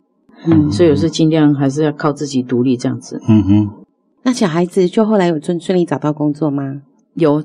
[0.46, 3.20] 嗯，所以我是尽量还是要靠自己独立这样子。
[3.30, 3.70] 嗯哼，
[4.24, 6.82] 那小孩子就后来有顺顺利找到工作吗？
[7.14, 7.42] 有，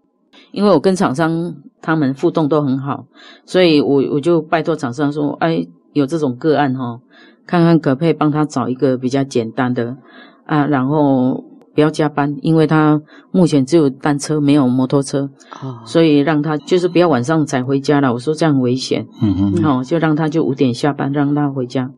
[0.52, 3.06] 因为我跟厂商他们互动都很好，
[3.44, 7.00] 所以我我就拜托厂商说，哎，有这种个案哈，
[7.46, 9.96] 看看可不可以帮他找一个比较简单的
[10.44, 15.30] 啊，然后不要加班，因为他目前只有单车没有摩托车，
[15.62, 18.12] 哦，所以让他就是不要晚上才回家了。
[18.12, 21.90] 我说这样很危险，嗯哼，好、就让他就五点下班，让他回家。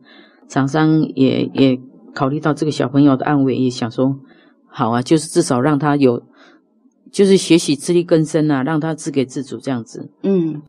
[0.47, 1.79] 厂商也也
[2.13, 4.15] 考虑到这个小朋友的安危，也想说
[4.67, 6.21] 好啊，就是至少让他有，
[7.13, 10.09] 就是学习自力更生啊，让他自给自足这样子。
[10.23, 10.61] 嗯，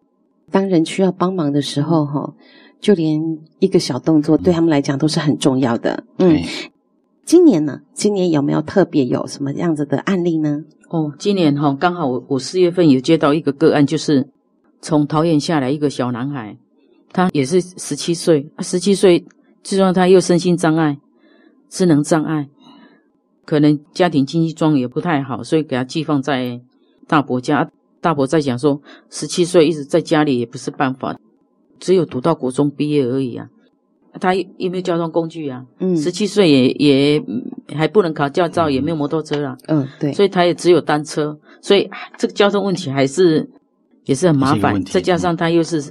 [0.51, 2.35] 当人需要帮忙的时候，哈，
[2.81, 3.21] 就连
[3.59, 6.05] 一个小动作对他们来讲都是很重要的。
[6.19, 6.39] 嗯，
[7.25, 7.81] 今年呢？
[7.95, 10.63] 今年有没有特别有什么样子的案例呢？
[10.91, 14.29] 哦，今年哈、刚好我我四月份有接到一个个案，就是
[14.83, 16.57] 从桃园下来一个小男孩，
[17.11, 19.25] 他也是十七岁，十七岁。
[19.63, 20.99] 最重要他又身心障碍、
[21.71, 22.51] 智能障碍，
[23.45, 26.61] 可能家庭经济状况也不太好，所以给他寄放在
[27.07, 27.71] 大伯家。
[28.01, 31.17] 大伯在讲说，十七岁一直在家里也不是办法，
[31.81, 33.49] 只有读到国中毕业而已啊。
[34.21, 35.65] 他有没有交通工具啊？
[35.79, 37.25] 嗯，十七岁也也
[37.75, 39.57] 还不能考驾照，也没有摩托车啊。
[39.69, 43.49] 嗯，对，所以他也只有单车，所以这个交通问题还是
[44.05, 44.85] 也是很麻烦。
[44.85, 45.83] 再加上他又是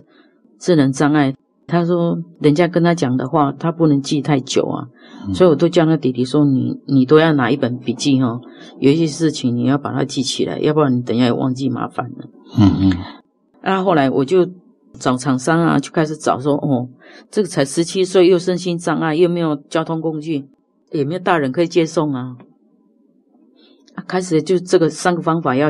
[0.59, 1.35] 智能障碍。
[1.65, 4.87] 他说：“人家跟他讲的话，他不能记太久啊，
[5.27, 8.41] 嗯、所以我都叫他弟弟说：你你都要拿一本笔记哈、哦，
[8.79, 12.29] 有一些事情你要把它记起来，要不然你等一下也忘记麻烦了。
[12.59, 12.91] 嗯嗯。
[13.61, 14.45] 那后后来我就
[14.99, 16.89] 找厂商啊，就开始找说：哦，
[17.31, 20.45] 这个才十七岁，又身心障碍，又没有交通工具，
[20.91, 22.35] 也没有大人可以接送啊。
[23.95, 25.69] 啊，开始就这个三个方法要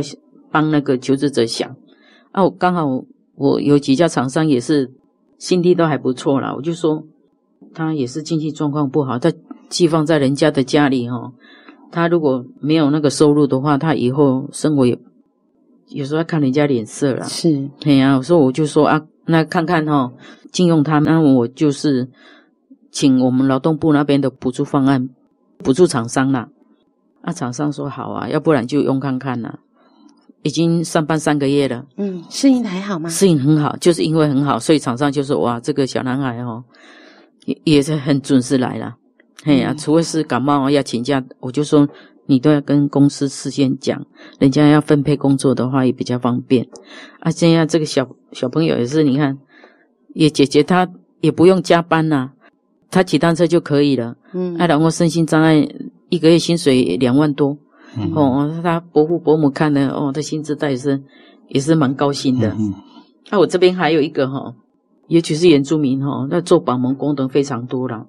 [0.52, 1.70] 帮那个求职者想。
[2.32, 2.88] 啊，我刚好
[3.36, 4.92] 我有几家厂商也是。”
[5.38, 7.04] 心地都还不错啦，我就说
[7.74, 9.32] 他也是经济状况不好，他
[9.70, 11.32] 寄放在人家的家里哈。
[11.92, 14.98] 他如果没有那个收入的话，他以后生活也
[15.90, 17.24] 有时候要看人家脸色了。
[17.26, 20.12] 是，对呀、啊，我说我就说啊，那看看哈，
[20.52, 22.10] 禁用他，那我就是
[22.92, 25.10] 请我们劳动部那边的补助方案
[25.60, 26.50] 补助厂商啦。
[27.22, 29.60] 啊，厂商说好啊，要不然就用看看啦。
[30.44, 33.10] 已经上班三个月了，嗯，适应的还好吗？
[33.10, 36.64] 适应很好，就是因为很好，所以厂商就说哇，这个小男孩哦，
[37.46, 38.96] 也也是很准时来了。
[39.44, 41.88] 嘿呀、啊，除非是感冒要请假，我就说
[42.26, 44.06] 你都要跟公司事先讲，
[44.40, 46.68] 人家要分配工作的话也比较方便。
[47.20, 49.38] 啊，现在这个小小朋友也是，你看，
[50.14, 50.90] 也姐姐她
[51.22, 52.32] 也不用加班呐、啊，
[52.92, 54.16] 她骑单车就可以了。
[54.34, 55.66] 嗯，啊，然后身心障碍，
[56.10, 57.58] 一个月薪水两万多。
[57.96, 61.04] 嗯、哦，他伯父伯母看了，哦，他薪资也是
[61.48, 62.50] 也是蛮高兴的。
[62.58, 62.74] 嗯，
[63.30, 64.56] 那、啊、我这边还有一个哈、哦，
[65.08, 68.08] 尤其是原住民哈、哦，那做帮忙工的非常多了，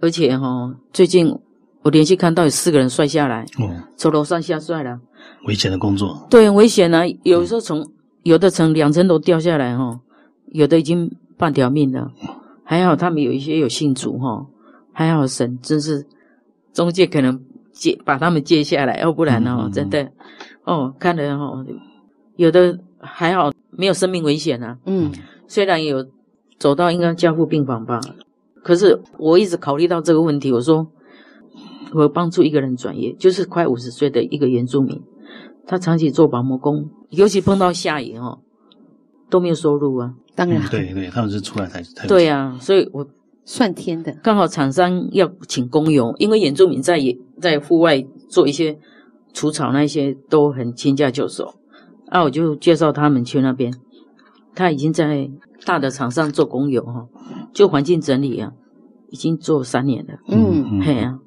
[0.00, 1.38] 而且哈、哦，最近
[1.82, 4.98] 我连续看到有四个人摔下来，哦，从楼上下摔了，
[5.46, 7.88] 危险的工作，对，危险啊，有时候从、嗯、
[8.24, 10.00] 有的从两层楼掉下来哈、哦，
[10.46, 11.08] 有的已经
[11.38, 12.10] 半条命了，
[12.64, 14.46] 还好他们有一些有信主哈、哦，
[14.92, 16.04] 还好神真是
[16.72, 17.40] 中介可能。
[17.72, 19.70] 接把他们接下来，要不然呢、哦？
[19.72, 20.08] 真的，
[20.64, 21.64] 哦，看了哦，
[22.36, 24.78] 有的还好没有生命危险啊。
[24.86, 25.10] 嗯，
[25.48, 26.06] 虽然有
[26.58, 28.00] 走到应该加护病房吧，
[28.62, 30.52] 可是我一直考虑到这个问题。
[30.52, 30.86] 我说，
[31.92, 35.02] 我帮助一个人转业，就是快五十岁的一个原住民，
[35.66, 38.38] 他长期做保姆工，尤其碰到下雨哦，
[39.30, 40.14] 都没有收入啊。
[40.34, 43.06] 当然，嗯、对对，他们是出来才才对啊，所以我。
[43.44, 48.78] 算天的，刚好厂商要请工友，因为原住民在也在户外做一些
[49.32, 51.54] 除草那些都很轻价就手，
[52.08, 53.72] 啊，我就介绍他们去那边。
[54.54, 55.30] 他已经在
[55.64, 57.06] 大的厂商做工友哈，
[57.52, 58.52] 就环境整理啊，
[59.08, 60.14] 已经做三年了。
[60.28, 61.18] 嗯，嘿啊，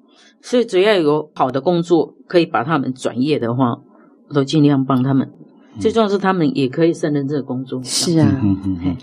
[0.42, 3.82] 所以只要有好的工作可以把他们转业的话，
[4.30, 5.32] 我都尽量帮他们。
[5.74, 7.82] 嗯、最重要是他们也可以胜任这个工作。
[7.84, 8.40] 是啊。
[8.44, 8.98] 嗯嗯嗯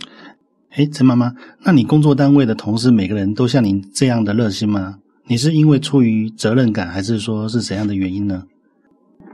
[0.74, 4.98] 哎，陈妈妈，那你工作单位的同事每个人都像您这样的热心吗？
[5.26, 8.44] 你是因为出于责任感，还是说是怎样的原因呢？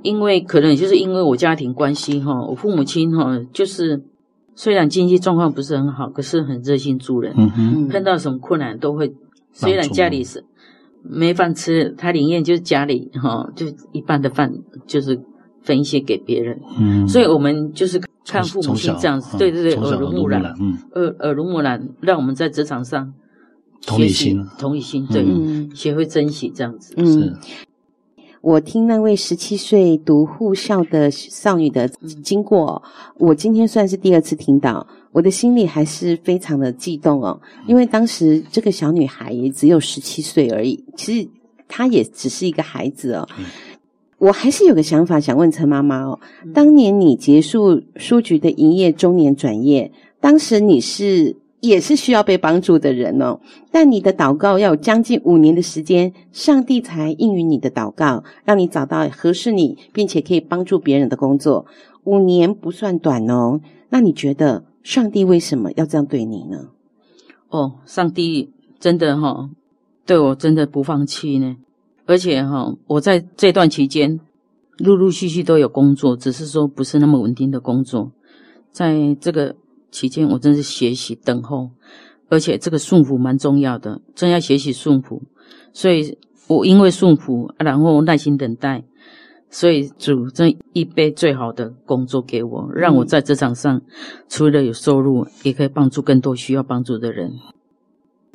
[0.03, 4.03] 因为可能就是因为我家庭关系哈，我父母亲哈，就是
[4.57, 7.33] 虽然经济状况不是很好，可是很热心助人。
[7.37, 9.15] 嗯哼，碰到什么困难都会，
[9.53, 10.45] 虽然家里是
[11.03, 14.53] 没饭吃，他宁愿就是家里哈、哦，就一半的饭
[14.87, 15.21] 就是
[15.69, 16.59] 分一些给别人。
[16.79, 23.13] 嗯，所以我们就是看父母亲这样子，对对对，耳濡目染，嗯，耳耳濡目染，让我们在职场上
[23.87, 26.95] 同理心，同理心，对，嗯、学会珍惜这样子。
[26.97, 27.37] 嗯，
[28.41, 31.87] 我听那位十七岁读护校的少女的
[32.25, 32.83] 经过，
[33.19, 34.87] 我今天算是第二次听到。
[35.11, 41.29] 我的心里还是非常的激动哦，因为当时这个小女孩也只有十七岁而已，其实
[41.67, 43.27] 她也只是一个孩子哦。
[44.19, 46.19] 我还是有个想法想问陈妈妈哦，
[46.53, 53.41] 当年你结束书局的营业，中年转业，当时你是也是需要被帮助的人哦，
[53.71, 61.67] 但你的祷告要有将近五年的时间，上帝才应允你的祷告，让你找到合适你并且可以帮助别人的工作。
[62.05, 63.61] 五年不算短哦，
[63.91, 64.65] 那你觉得？
[64.85, 66.69] 上帝为什么要这样对你呢？
[67.51, 69.51] 哦，上帝真的哈、哦，
[70.07, 71.57] 对我真的不放弃呢。
[72.09, 74.19] 而且哈、哦，我在这段期间
[74.79, 78.11] 陆陆续续都有工作，只是说不是那么稳定的工作。
[78.73, 79.55] 在这个
[79.91, 81.69] 期间，我真是学习等候，
[82.31, 85.23] 而且这个顺服蛮重要的，真要学习顺服。
[85.75, 88.85] 所以我因为顺服，然后耐心等待。
[89.51, 93.83] 所以主这一杯最好的工作给我，让我在职场上
[94.31, 97.33] 除了有收入，也可以帮助更多需要帮助的人。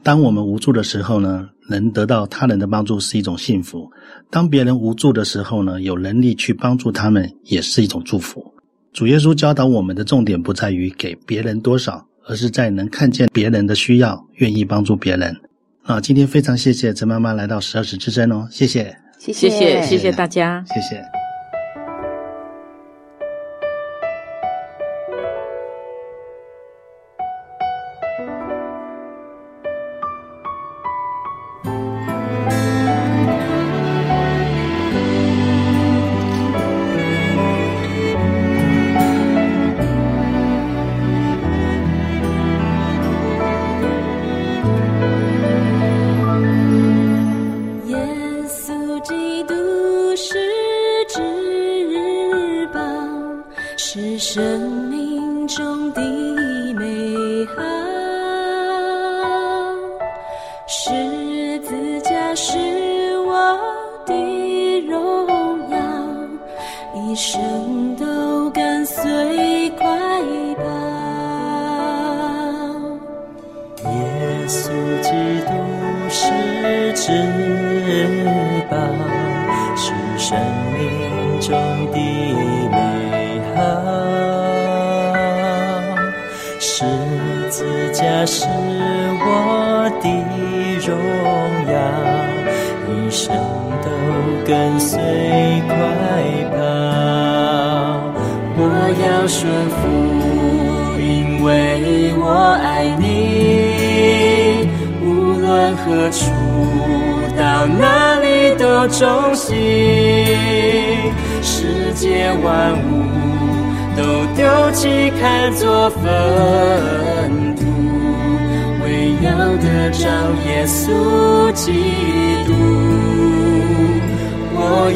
[0.04, 3.90] 当我们无助的时候呢，能得到他人的帮助是一种幸福；
[4.30, 8.54] 当别人无助的时候呢，有能力去帮助他们也是一种祝福。
[8.92, 15.36] 主耶稣教导我们的重点不在于给别人多少，而是在能看见别人的需要，愿意帮助别人。
[15.84, 18.96] 啊，今天非常谢谢陈妈妈来到十二时之声哦，谢谢。
[19.18, 21.23] 谢谢，谢谢大家，谢谢。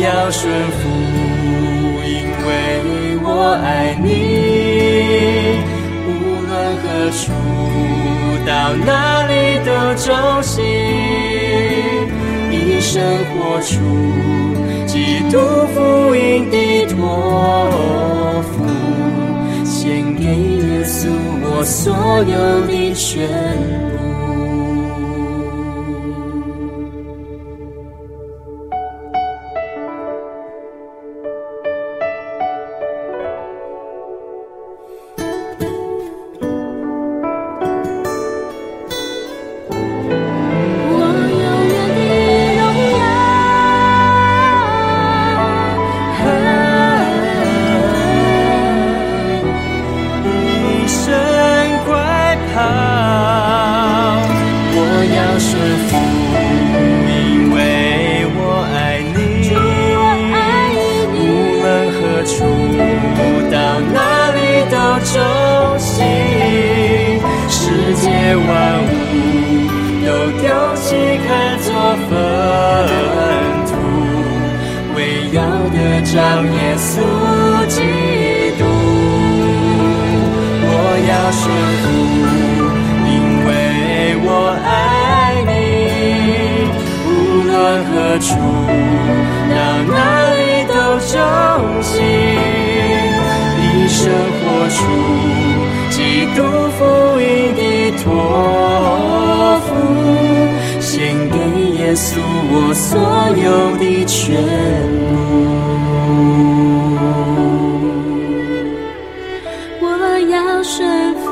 [0.02, 0.80] 要顺服，
[2.06, 2.50] 因为
[3.24, 3.28] 我
[3.64, 4.06] 爱你。
[6.06, 6.08] 无
[6.46, 7.32] 论何处，
[8.46, 8.50] 到
[8.86, 8.90] 哪
[9.28, 9.34] 里
[9.66, 10.62] 都朝夕，
[12.52, 13.74] 一生活出
[14.86, 15.36] 基督
[15.74, 16.56] 福音的
[16.94, 16.96] 托
[18.52, 18.56] 付，
[19.66, 21.10] 献给耶稣
[21.42, 21.94] 我所
[22.24, 22.36] 有
[22.68, 23.28] 的全
[23.98, 24.07] 部。
[110.58, 111.30] 要顺服，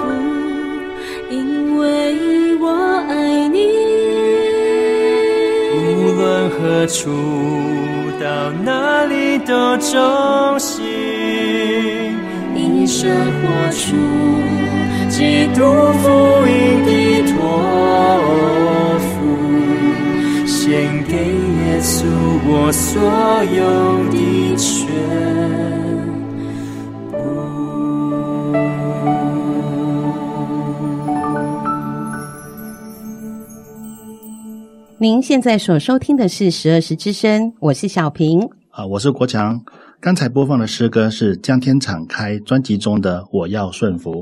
[1.32, 2.69] 因为我
[3.09, 3.57] 爱你。
[5.73, 7.09] 无论何处，
[8.21, 10.86] 到哪里都忠心，
[12.55, 13.09] 以生
[13.41, 13.97] 活出
[15.09, 15.59] 基督
[16.03, 16.05] 福
[16.45, 16.91] 音的
[17.34, 17.36] 托
[18.99, 22.05] 付，献给耶稣
[22.45, 23.01] 我所
[23.55, 23.59] 有
[24.11, 24.86] 的全
[34.98, 38.39] 您现在所收听的是十二时之声，我是小平。
[38.70, 39.62] 啊，我是国强。
[40.00, 44.14] 刚才播放的诗歌是江天敞开专辑中的《我要顺服》。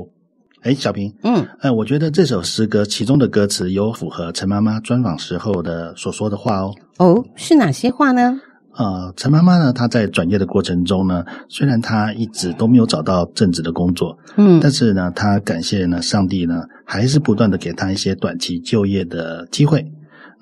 [0.62, 6.74] 哎，小平，嗯，呃，我觉得这首诗歌其中的歌词有符合陈妈妈专访时候的所说的话哦。
[6.98, 8.40] 哦，是哪些话呢？
[8.76, 19.86] 呃，陈妈妈呢，她在转业的过程中呢，虽然她一直都没有找到正职的工作，嗯，但是呢，她感谢呢，上帝呢，还是不断的给她一些短期就业的机会。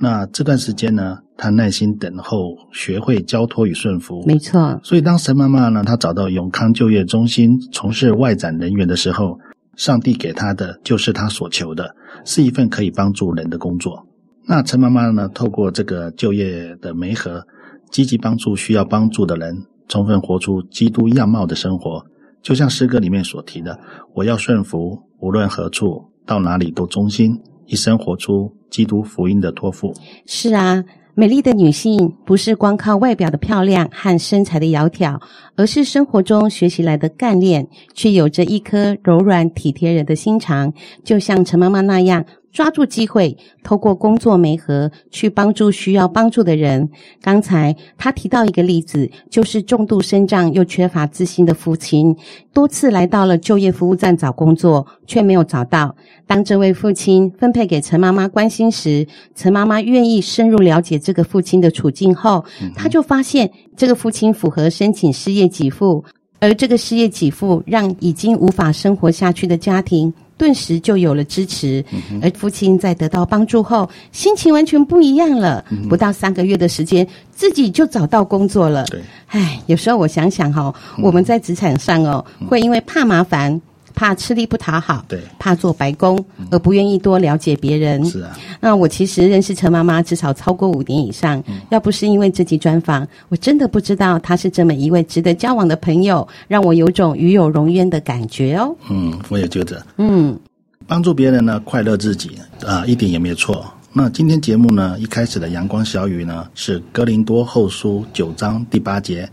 [0.02, 4.24] 那这段时间呢，他耐心等候，学会交托与顺服。
[4.26, 4.80] 没错。
[4.82, 9.38] 所以当陈妈妈呢，她找到永康就业中心从事外展人员的时候，
[9.76, 11.94] 上帝给她的就是她所求的，
[12.24, 14.04] 是一份可以帮助人的工作。
[14.44, 17.46] 那陈妈妈呢，透过这个就业的媒合，
[17.92, 22.04] 积极帮助需要帮助的人，充分活出基督样貌的生活。
[22.42, 23.78] 就像诗歌里面所提的
[24.14, 29.94] ：“我要顺服，无论何处，到哪里都忠心。”一生活出基督福音的托付。
[30.26, 30.82] 是啊，
[31.14, 35.20] 美丽的女性不是光靠外表的漂亮和身材的窈窕，
[35.54, 40.72] 而是生活中学习来的干练，却有着一颗柔软体贴人的心肠，
[41.04, 42.24] 就像陈妈妈那样。
[42.52, 46.90] 抓住机会，透过工作媒合去帮助需要帮助的人。
[47.22, 52.14] 刚才他提到一个例子，就是重度身障又缺乏自信的父亲，
[52.52, 55.96] 多次来到了就业服务站找工作，却没有找到。
[56.26, 62.44] 当这位父亲分配给陈妈妈关心时，陈妈妈愿意深入了解这个父亲的处境后，
[62.74, 66.04] 他就发现这个父亲符合申请失业给付，
[66.38, 70.12] 而这个失业给付让已经无法生活下去的家庭。
[70.36, 71.84] 顿时就有了支持，
[72.20, 75.64] 而父亲在得到帮助后，心情完全不一样了。
[75.88, 78.84] 不到三个月的时间，自己就找到工作了。
[78.86, 83.60] 对，唉，有时候我想想哈、哦，我们在职场上哦，会因为怕麻烦。
[83.94, 88.04] 怕吃力不讨好，对，怕做白工，而不愿意多了解别人。
[88.04, 98.74] 是啊，那我其实认识陈妈妈至少超过五年以上，嗯，要不是因为这集专访，我真的不知道她是这么一位值得交往的朋友，让我有种与有荣焉的感觉哦。
[98.90, 100.38] 嗯，我也觉得，嗯，
[100.86, 103.64] 帮助别人呢，快乐自己啊，一点也没有错。
[103.92, 109.28] 那今天节目呢，一开始的阳光小语呢，是哥林多后书九章第八节。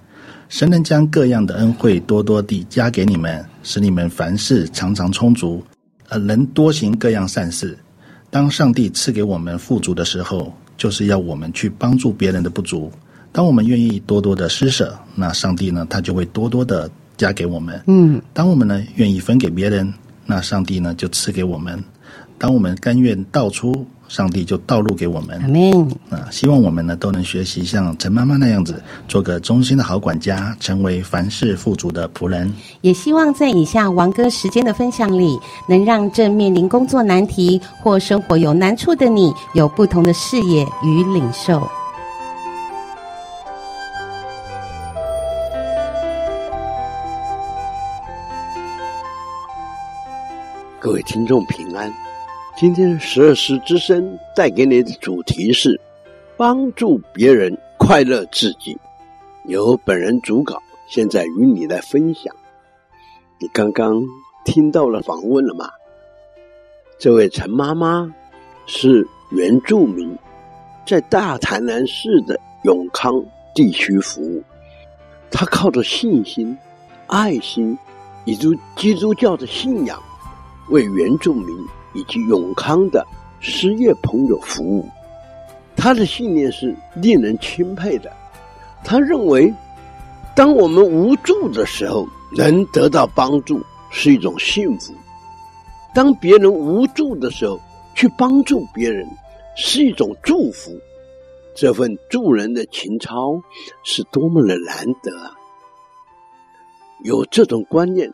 [0.50, 5.64] 神能将各样的恩惠多多地加给你们，使你们凡事常常充足，
[6.10, 7.78] 呃，能多行各样善事。
[8.32, 12.92] 当上帝赐给我们富足的时候，就是要我们去帮助别人的不足。
[13.32, 17.80] 当我们愿意多多的施舍，那上帝呢，他就会多多的加给我们。
[17.86, 19.94] 嗯，当我们呢愿意分给别人，
[20.26, 21.82] 那上帝呢就赐给我们。
[22.40, 23.86] 当我们甘愿道出。
[24.10, 25.88] 上帝就道路给我们，阿门。
[26.10, 32.52] 啊，希望我们呢都能学习像陈妈妈那样子，做个忠心的好管家，成为凡事富足的仆人。
[32.82, 41.70] 也希望在以下王哥时间的分享里，能让正面临工作难题或生活有难处的你，有不同的视野与领受。
[50.80, 51.94] 各位听众平安。
[52.60, 55.80] 今天十二时之声带给你的主题是
[56.36, 58.78] 帮助别人快乐自己，
[59.46, 62.36] 由本人主稿，现在与你来分享。
[63.40, 64.04] 你刚刚
[64.44, 65.70] 听到了访问了吗？
[66.98, 68.14] 这位陈妈妈
[68.66, 70.14] 是原住民，
[70.86, 73.24] 在大台南市的永康
[73.56, 74.44] 地区服务。
[75.32, 76.58] 她靠着信心、
[77.08, 77.80] 爱心
[78.26, 79.98] 以及基督教的信仰，
[80.68, 81.58] 为原住民。
[81.94, 83.06] 以及永康的
[83.40, 84.88] 失业朋友服务，
[85.76, 88.12] 他的信念是令人钦佩的。
[88.84, 89.54] 他认为，
[90.36, 94.94] 当我们无助的时候，能得到帮助是一种幸福；
[95.94, 97.60] 当别人无助的时候，
[97.96, 99.08] 去帮助别人
[99.56, 100.72] 是一种祝福。
[101.56, 103.42] 这份助人的情操
[103.84, 105.36] 是多么的难得啊！
[107.04, 108.10] 有这种观念，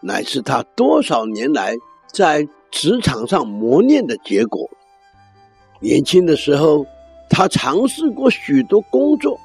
[0.00, 1.76] 乃是他多少年来
[2.12, 4.68] 在职场上磨练的结果。
[5.80, 6.84] 年轻的时候，
[7.28, 9.38] 他尝试过许多工作，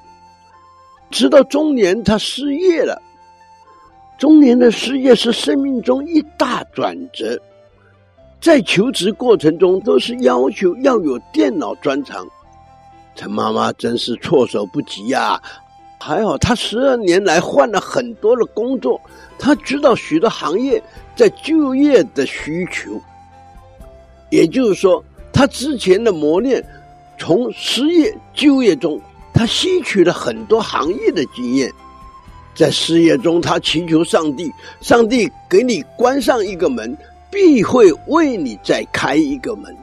[1.11, 3.01] 直到中年，他失业了。
[4.17, 7.38] 中年的失业是生命中一大转折，
[8.39, 12.26] 在求职过程中都是要求要有电脑专长。
[13.15, 15.41] 陈妈妈真是措手不及呀！
[15.99, 18.99] 还好她十二年来换了很多的工作，
[19.38, 20.82] 她知道许多行业
[21.15, 22.99] 在就业的需求。
[24.34, 26.66] 也就是说，他之前的磨练，
[27.20, 29.00] 从失业就业中，
[29.32, 31.72] 他吸取了很多行业的经验。
[32.56, 36.98] 在失业中，他祈求上帝，上帝给你关上一个门，
[37.30, 39.78] 必会为你再开一个门，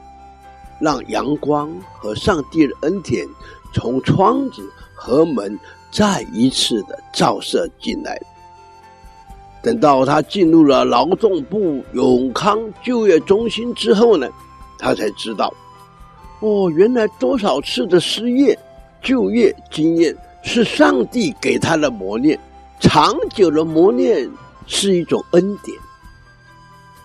[0.81, 3.25] 让阳光和上帝的恩典
[3.73, 5.57] 从窗子和门
[5.93, 8.19] 再一次的照射进来。
[9.63, 14.27] 等到他进入了劳动部永康就业中心之后呢，
[14.79, 15.53] 他才知道，
[16.39, 18.57] 哦，原来多少次的失业
[19.03, 22.39] 就业经验是上帝给他的磨练。
[22.79, 24.27] 长久的磨练
[24.65, 25.77] 是一种恩典。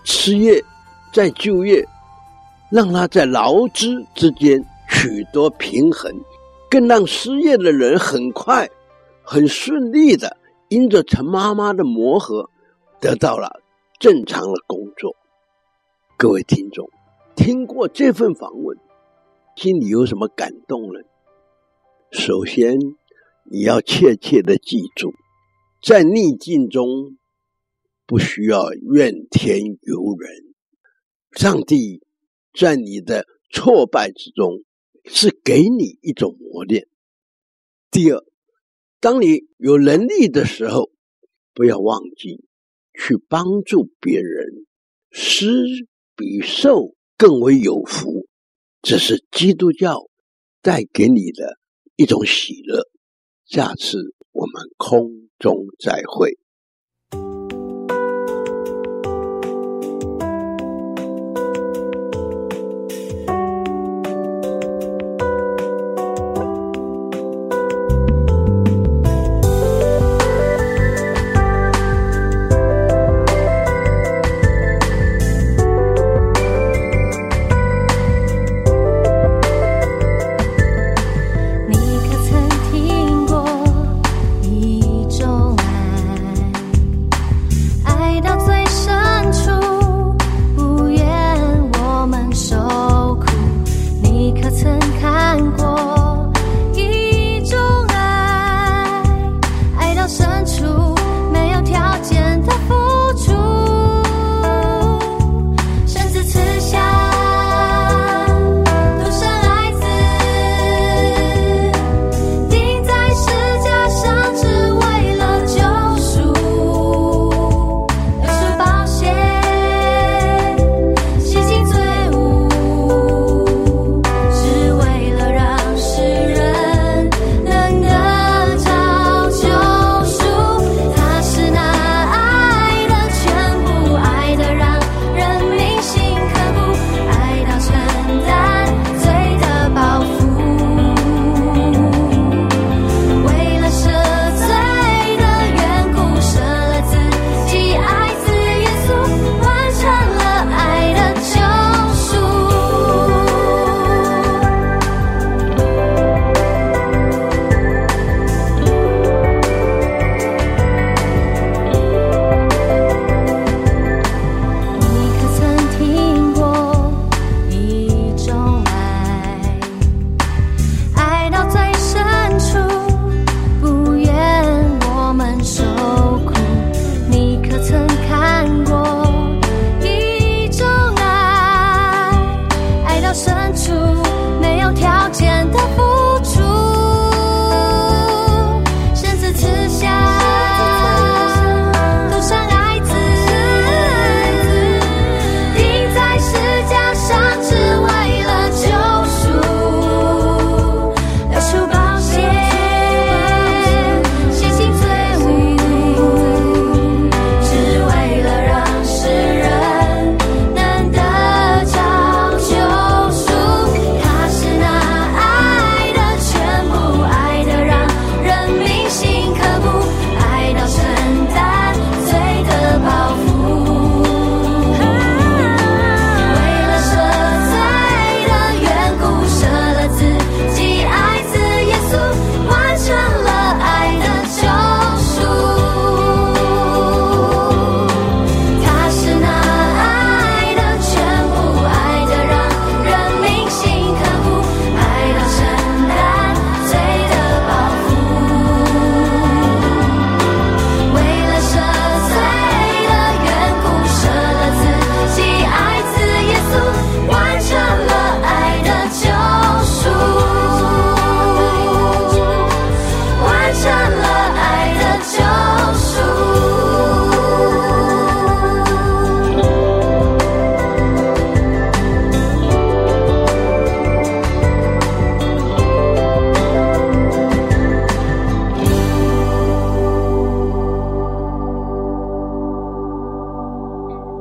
[0.05, 0.63] 失业
[1.13, 1.87] 再就业，
[2.71, 6.11] 让他在劳资之间取得平衡，
[6.71, 8.67] 更让失业的人很快、
[9.23, 10.35] 很顺利的
[10.69, 12.51] 因着陈妈妈的磨合，
[13.01, 13.63] 得到了
[14.01, 15.15] 正常的工作。
[16.17, 16.91] 各位听众，
[17.37, 18.77] 听过这份访问，
[19.57, 21.01] 心里有什么感动呢？
[22.11, 22.79] 首先，
[23.45, 25.13] 你要切切的记住。
[25.83, 27.17] 在逆境中，
[28.07, 30.55] 不需要怨天尤人。
[31.33, 32.03] 上帝
[32.59, 34.65] 在你的挫败之中，
[35.05, 36.89] 是给你一种磨练。
[37.91, 38.25] 第二，
[39.07, 40.91] 当你有能力的时候，
[41.55, 42.45] 不要忘记
[42.93, 44.67] 去帮助别人，
[45.13, 45.47] 施
[46.17, 48.27] 比受更为有福。
[48.83, 50.09] 这是基督教
[50.61, 51.57] 带给你的
[51.95, 52.83] 一种喜乐。
[53.45, 56.37] 下次我们空中再会。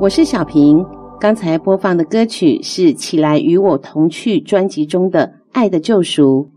[0.06, 0.86] 我是小平。
[1.18, 6.48] 刚才播放的歌曲是《起来与我同去》专辑中的《爱的救赎》。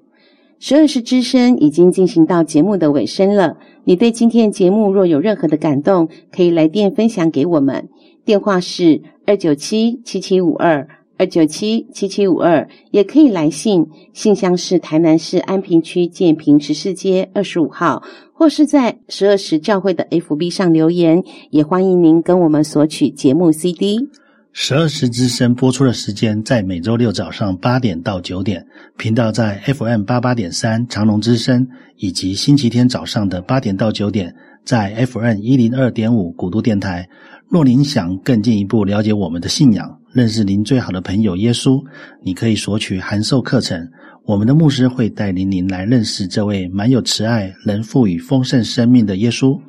[0.60, 3.58] 十二时之声已经进行到节目的尾声了。
[3.86, 7.90] 你对今天的节目若有任何的感动，可以来电分享给我们，
[8.24, 10.88] 电话是二九七七七五二
[11.20, 18.02] 二九七七七五二，也可以来信，信箱是台南市安平区建平十四街二十五号，
[18.32, 24.08] 或是在十二时教会的 FB 上留言，也欢迎您跟我们索取节目 CD。
[24.54, 28.66] 十二时之声播出的时间在每周六早上八点到九点，
[28.98, 31.68] 频道在 FM 八八点三长隆之声，
[31.98, 37.10] 以及星期天早上的八点到九点，在 FM 一零二点五古都电台。
[37.50, 41.82] 若您想更进一步了解我们的信仰，认识您最好的朋友耶稣，
[42.24, 43.88] 你可以索取函授课程。
[44.26, 49.60] 我们的牧师会带领您来认识这位满有慈爱、能赋予丰盛生命的耶稣。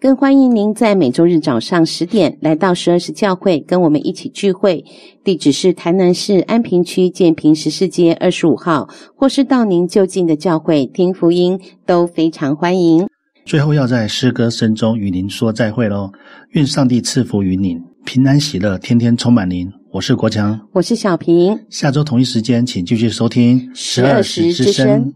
[0.00, 4.82] 更欢迎您在每周日早上十点来到十二时教会，跟我们一起聚会。
[5.22, 13.06] 地址是台南市安平区建平十四街二十五号，或是到您就近的教会听福音，都非常欢迎。
[13.44, 16.10] 最后要在诗歌声中与您说再会喽，
[16.52, 19.70] 愿上帝赐福于您，平安喜乐，天天充满您。
[19.92, 21.58] 我是国强，我是小平。
[21.68, 25.12] 下周同一时间，请继续收听十二时之声。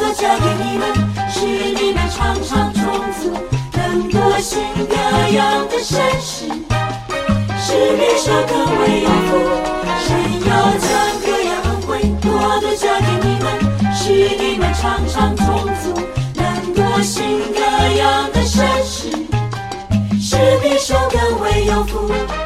[0.00, 0.94] 都交给你们
[1.28, 3.30] 是你们常常虫子
[3.74, 4.94] 能多行各
[5.36, 6.46] 样的善事
[7.58, 9.38] 是你说更为有福
[10.00, 10.16] 神
[10.48, 15.92] 要将各样恩惠多的交给你们是你们常常虫子
[16.34, 17.22] 能多行
[17.52, 17.60] 各
[17.98, 19.10] 样的善事
[20.18, 22.39] 是你说更为有福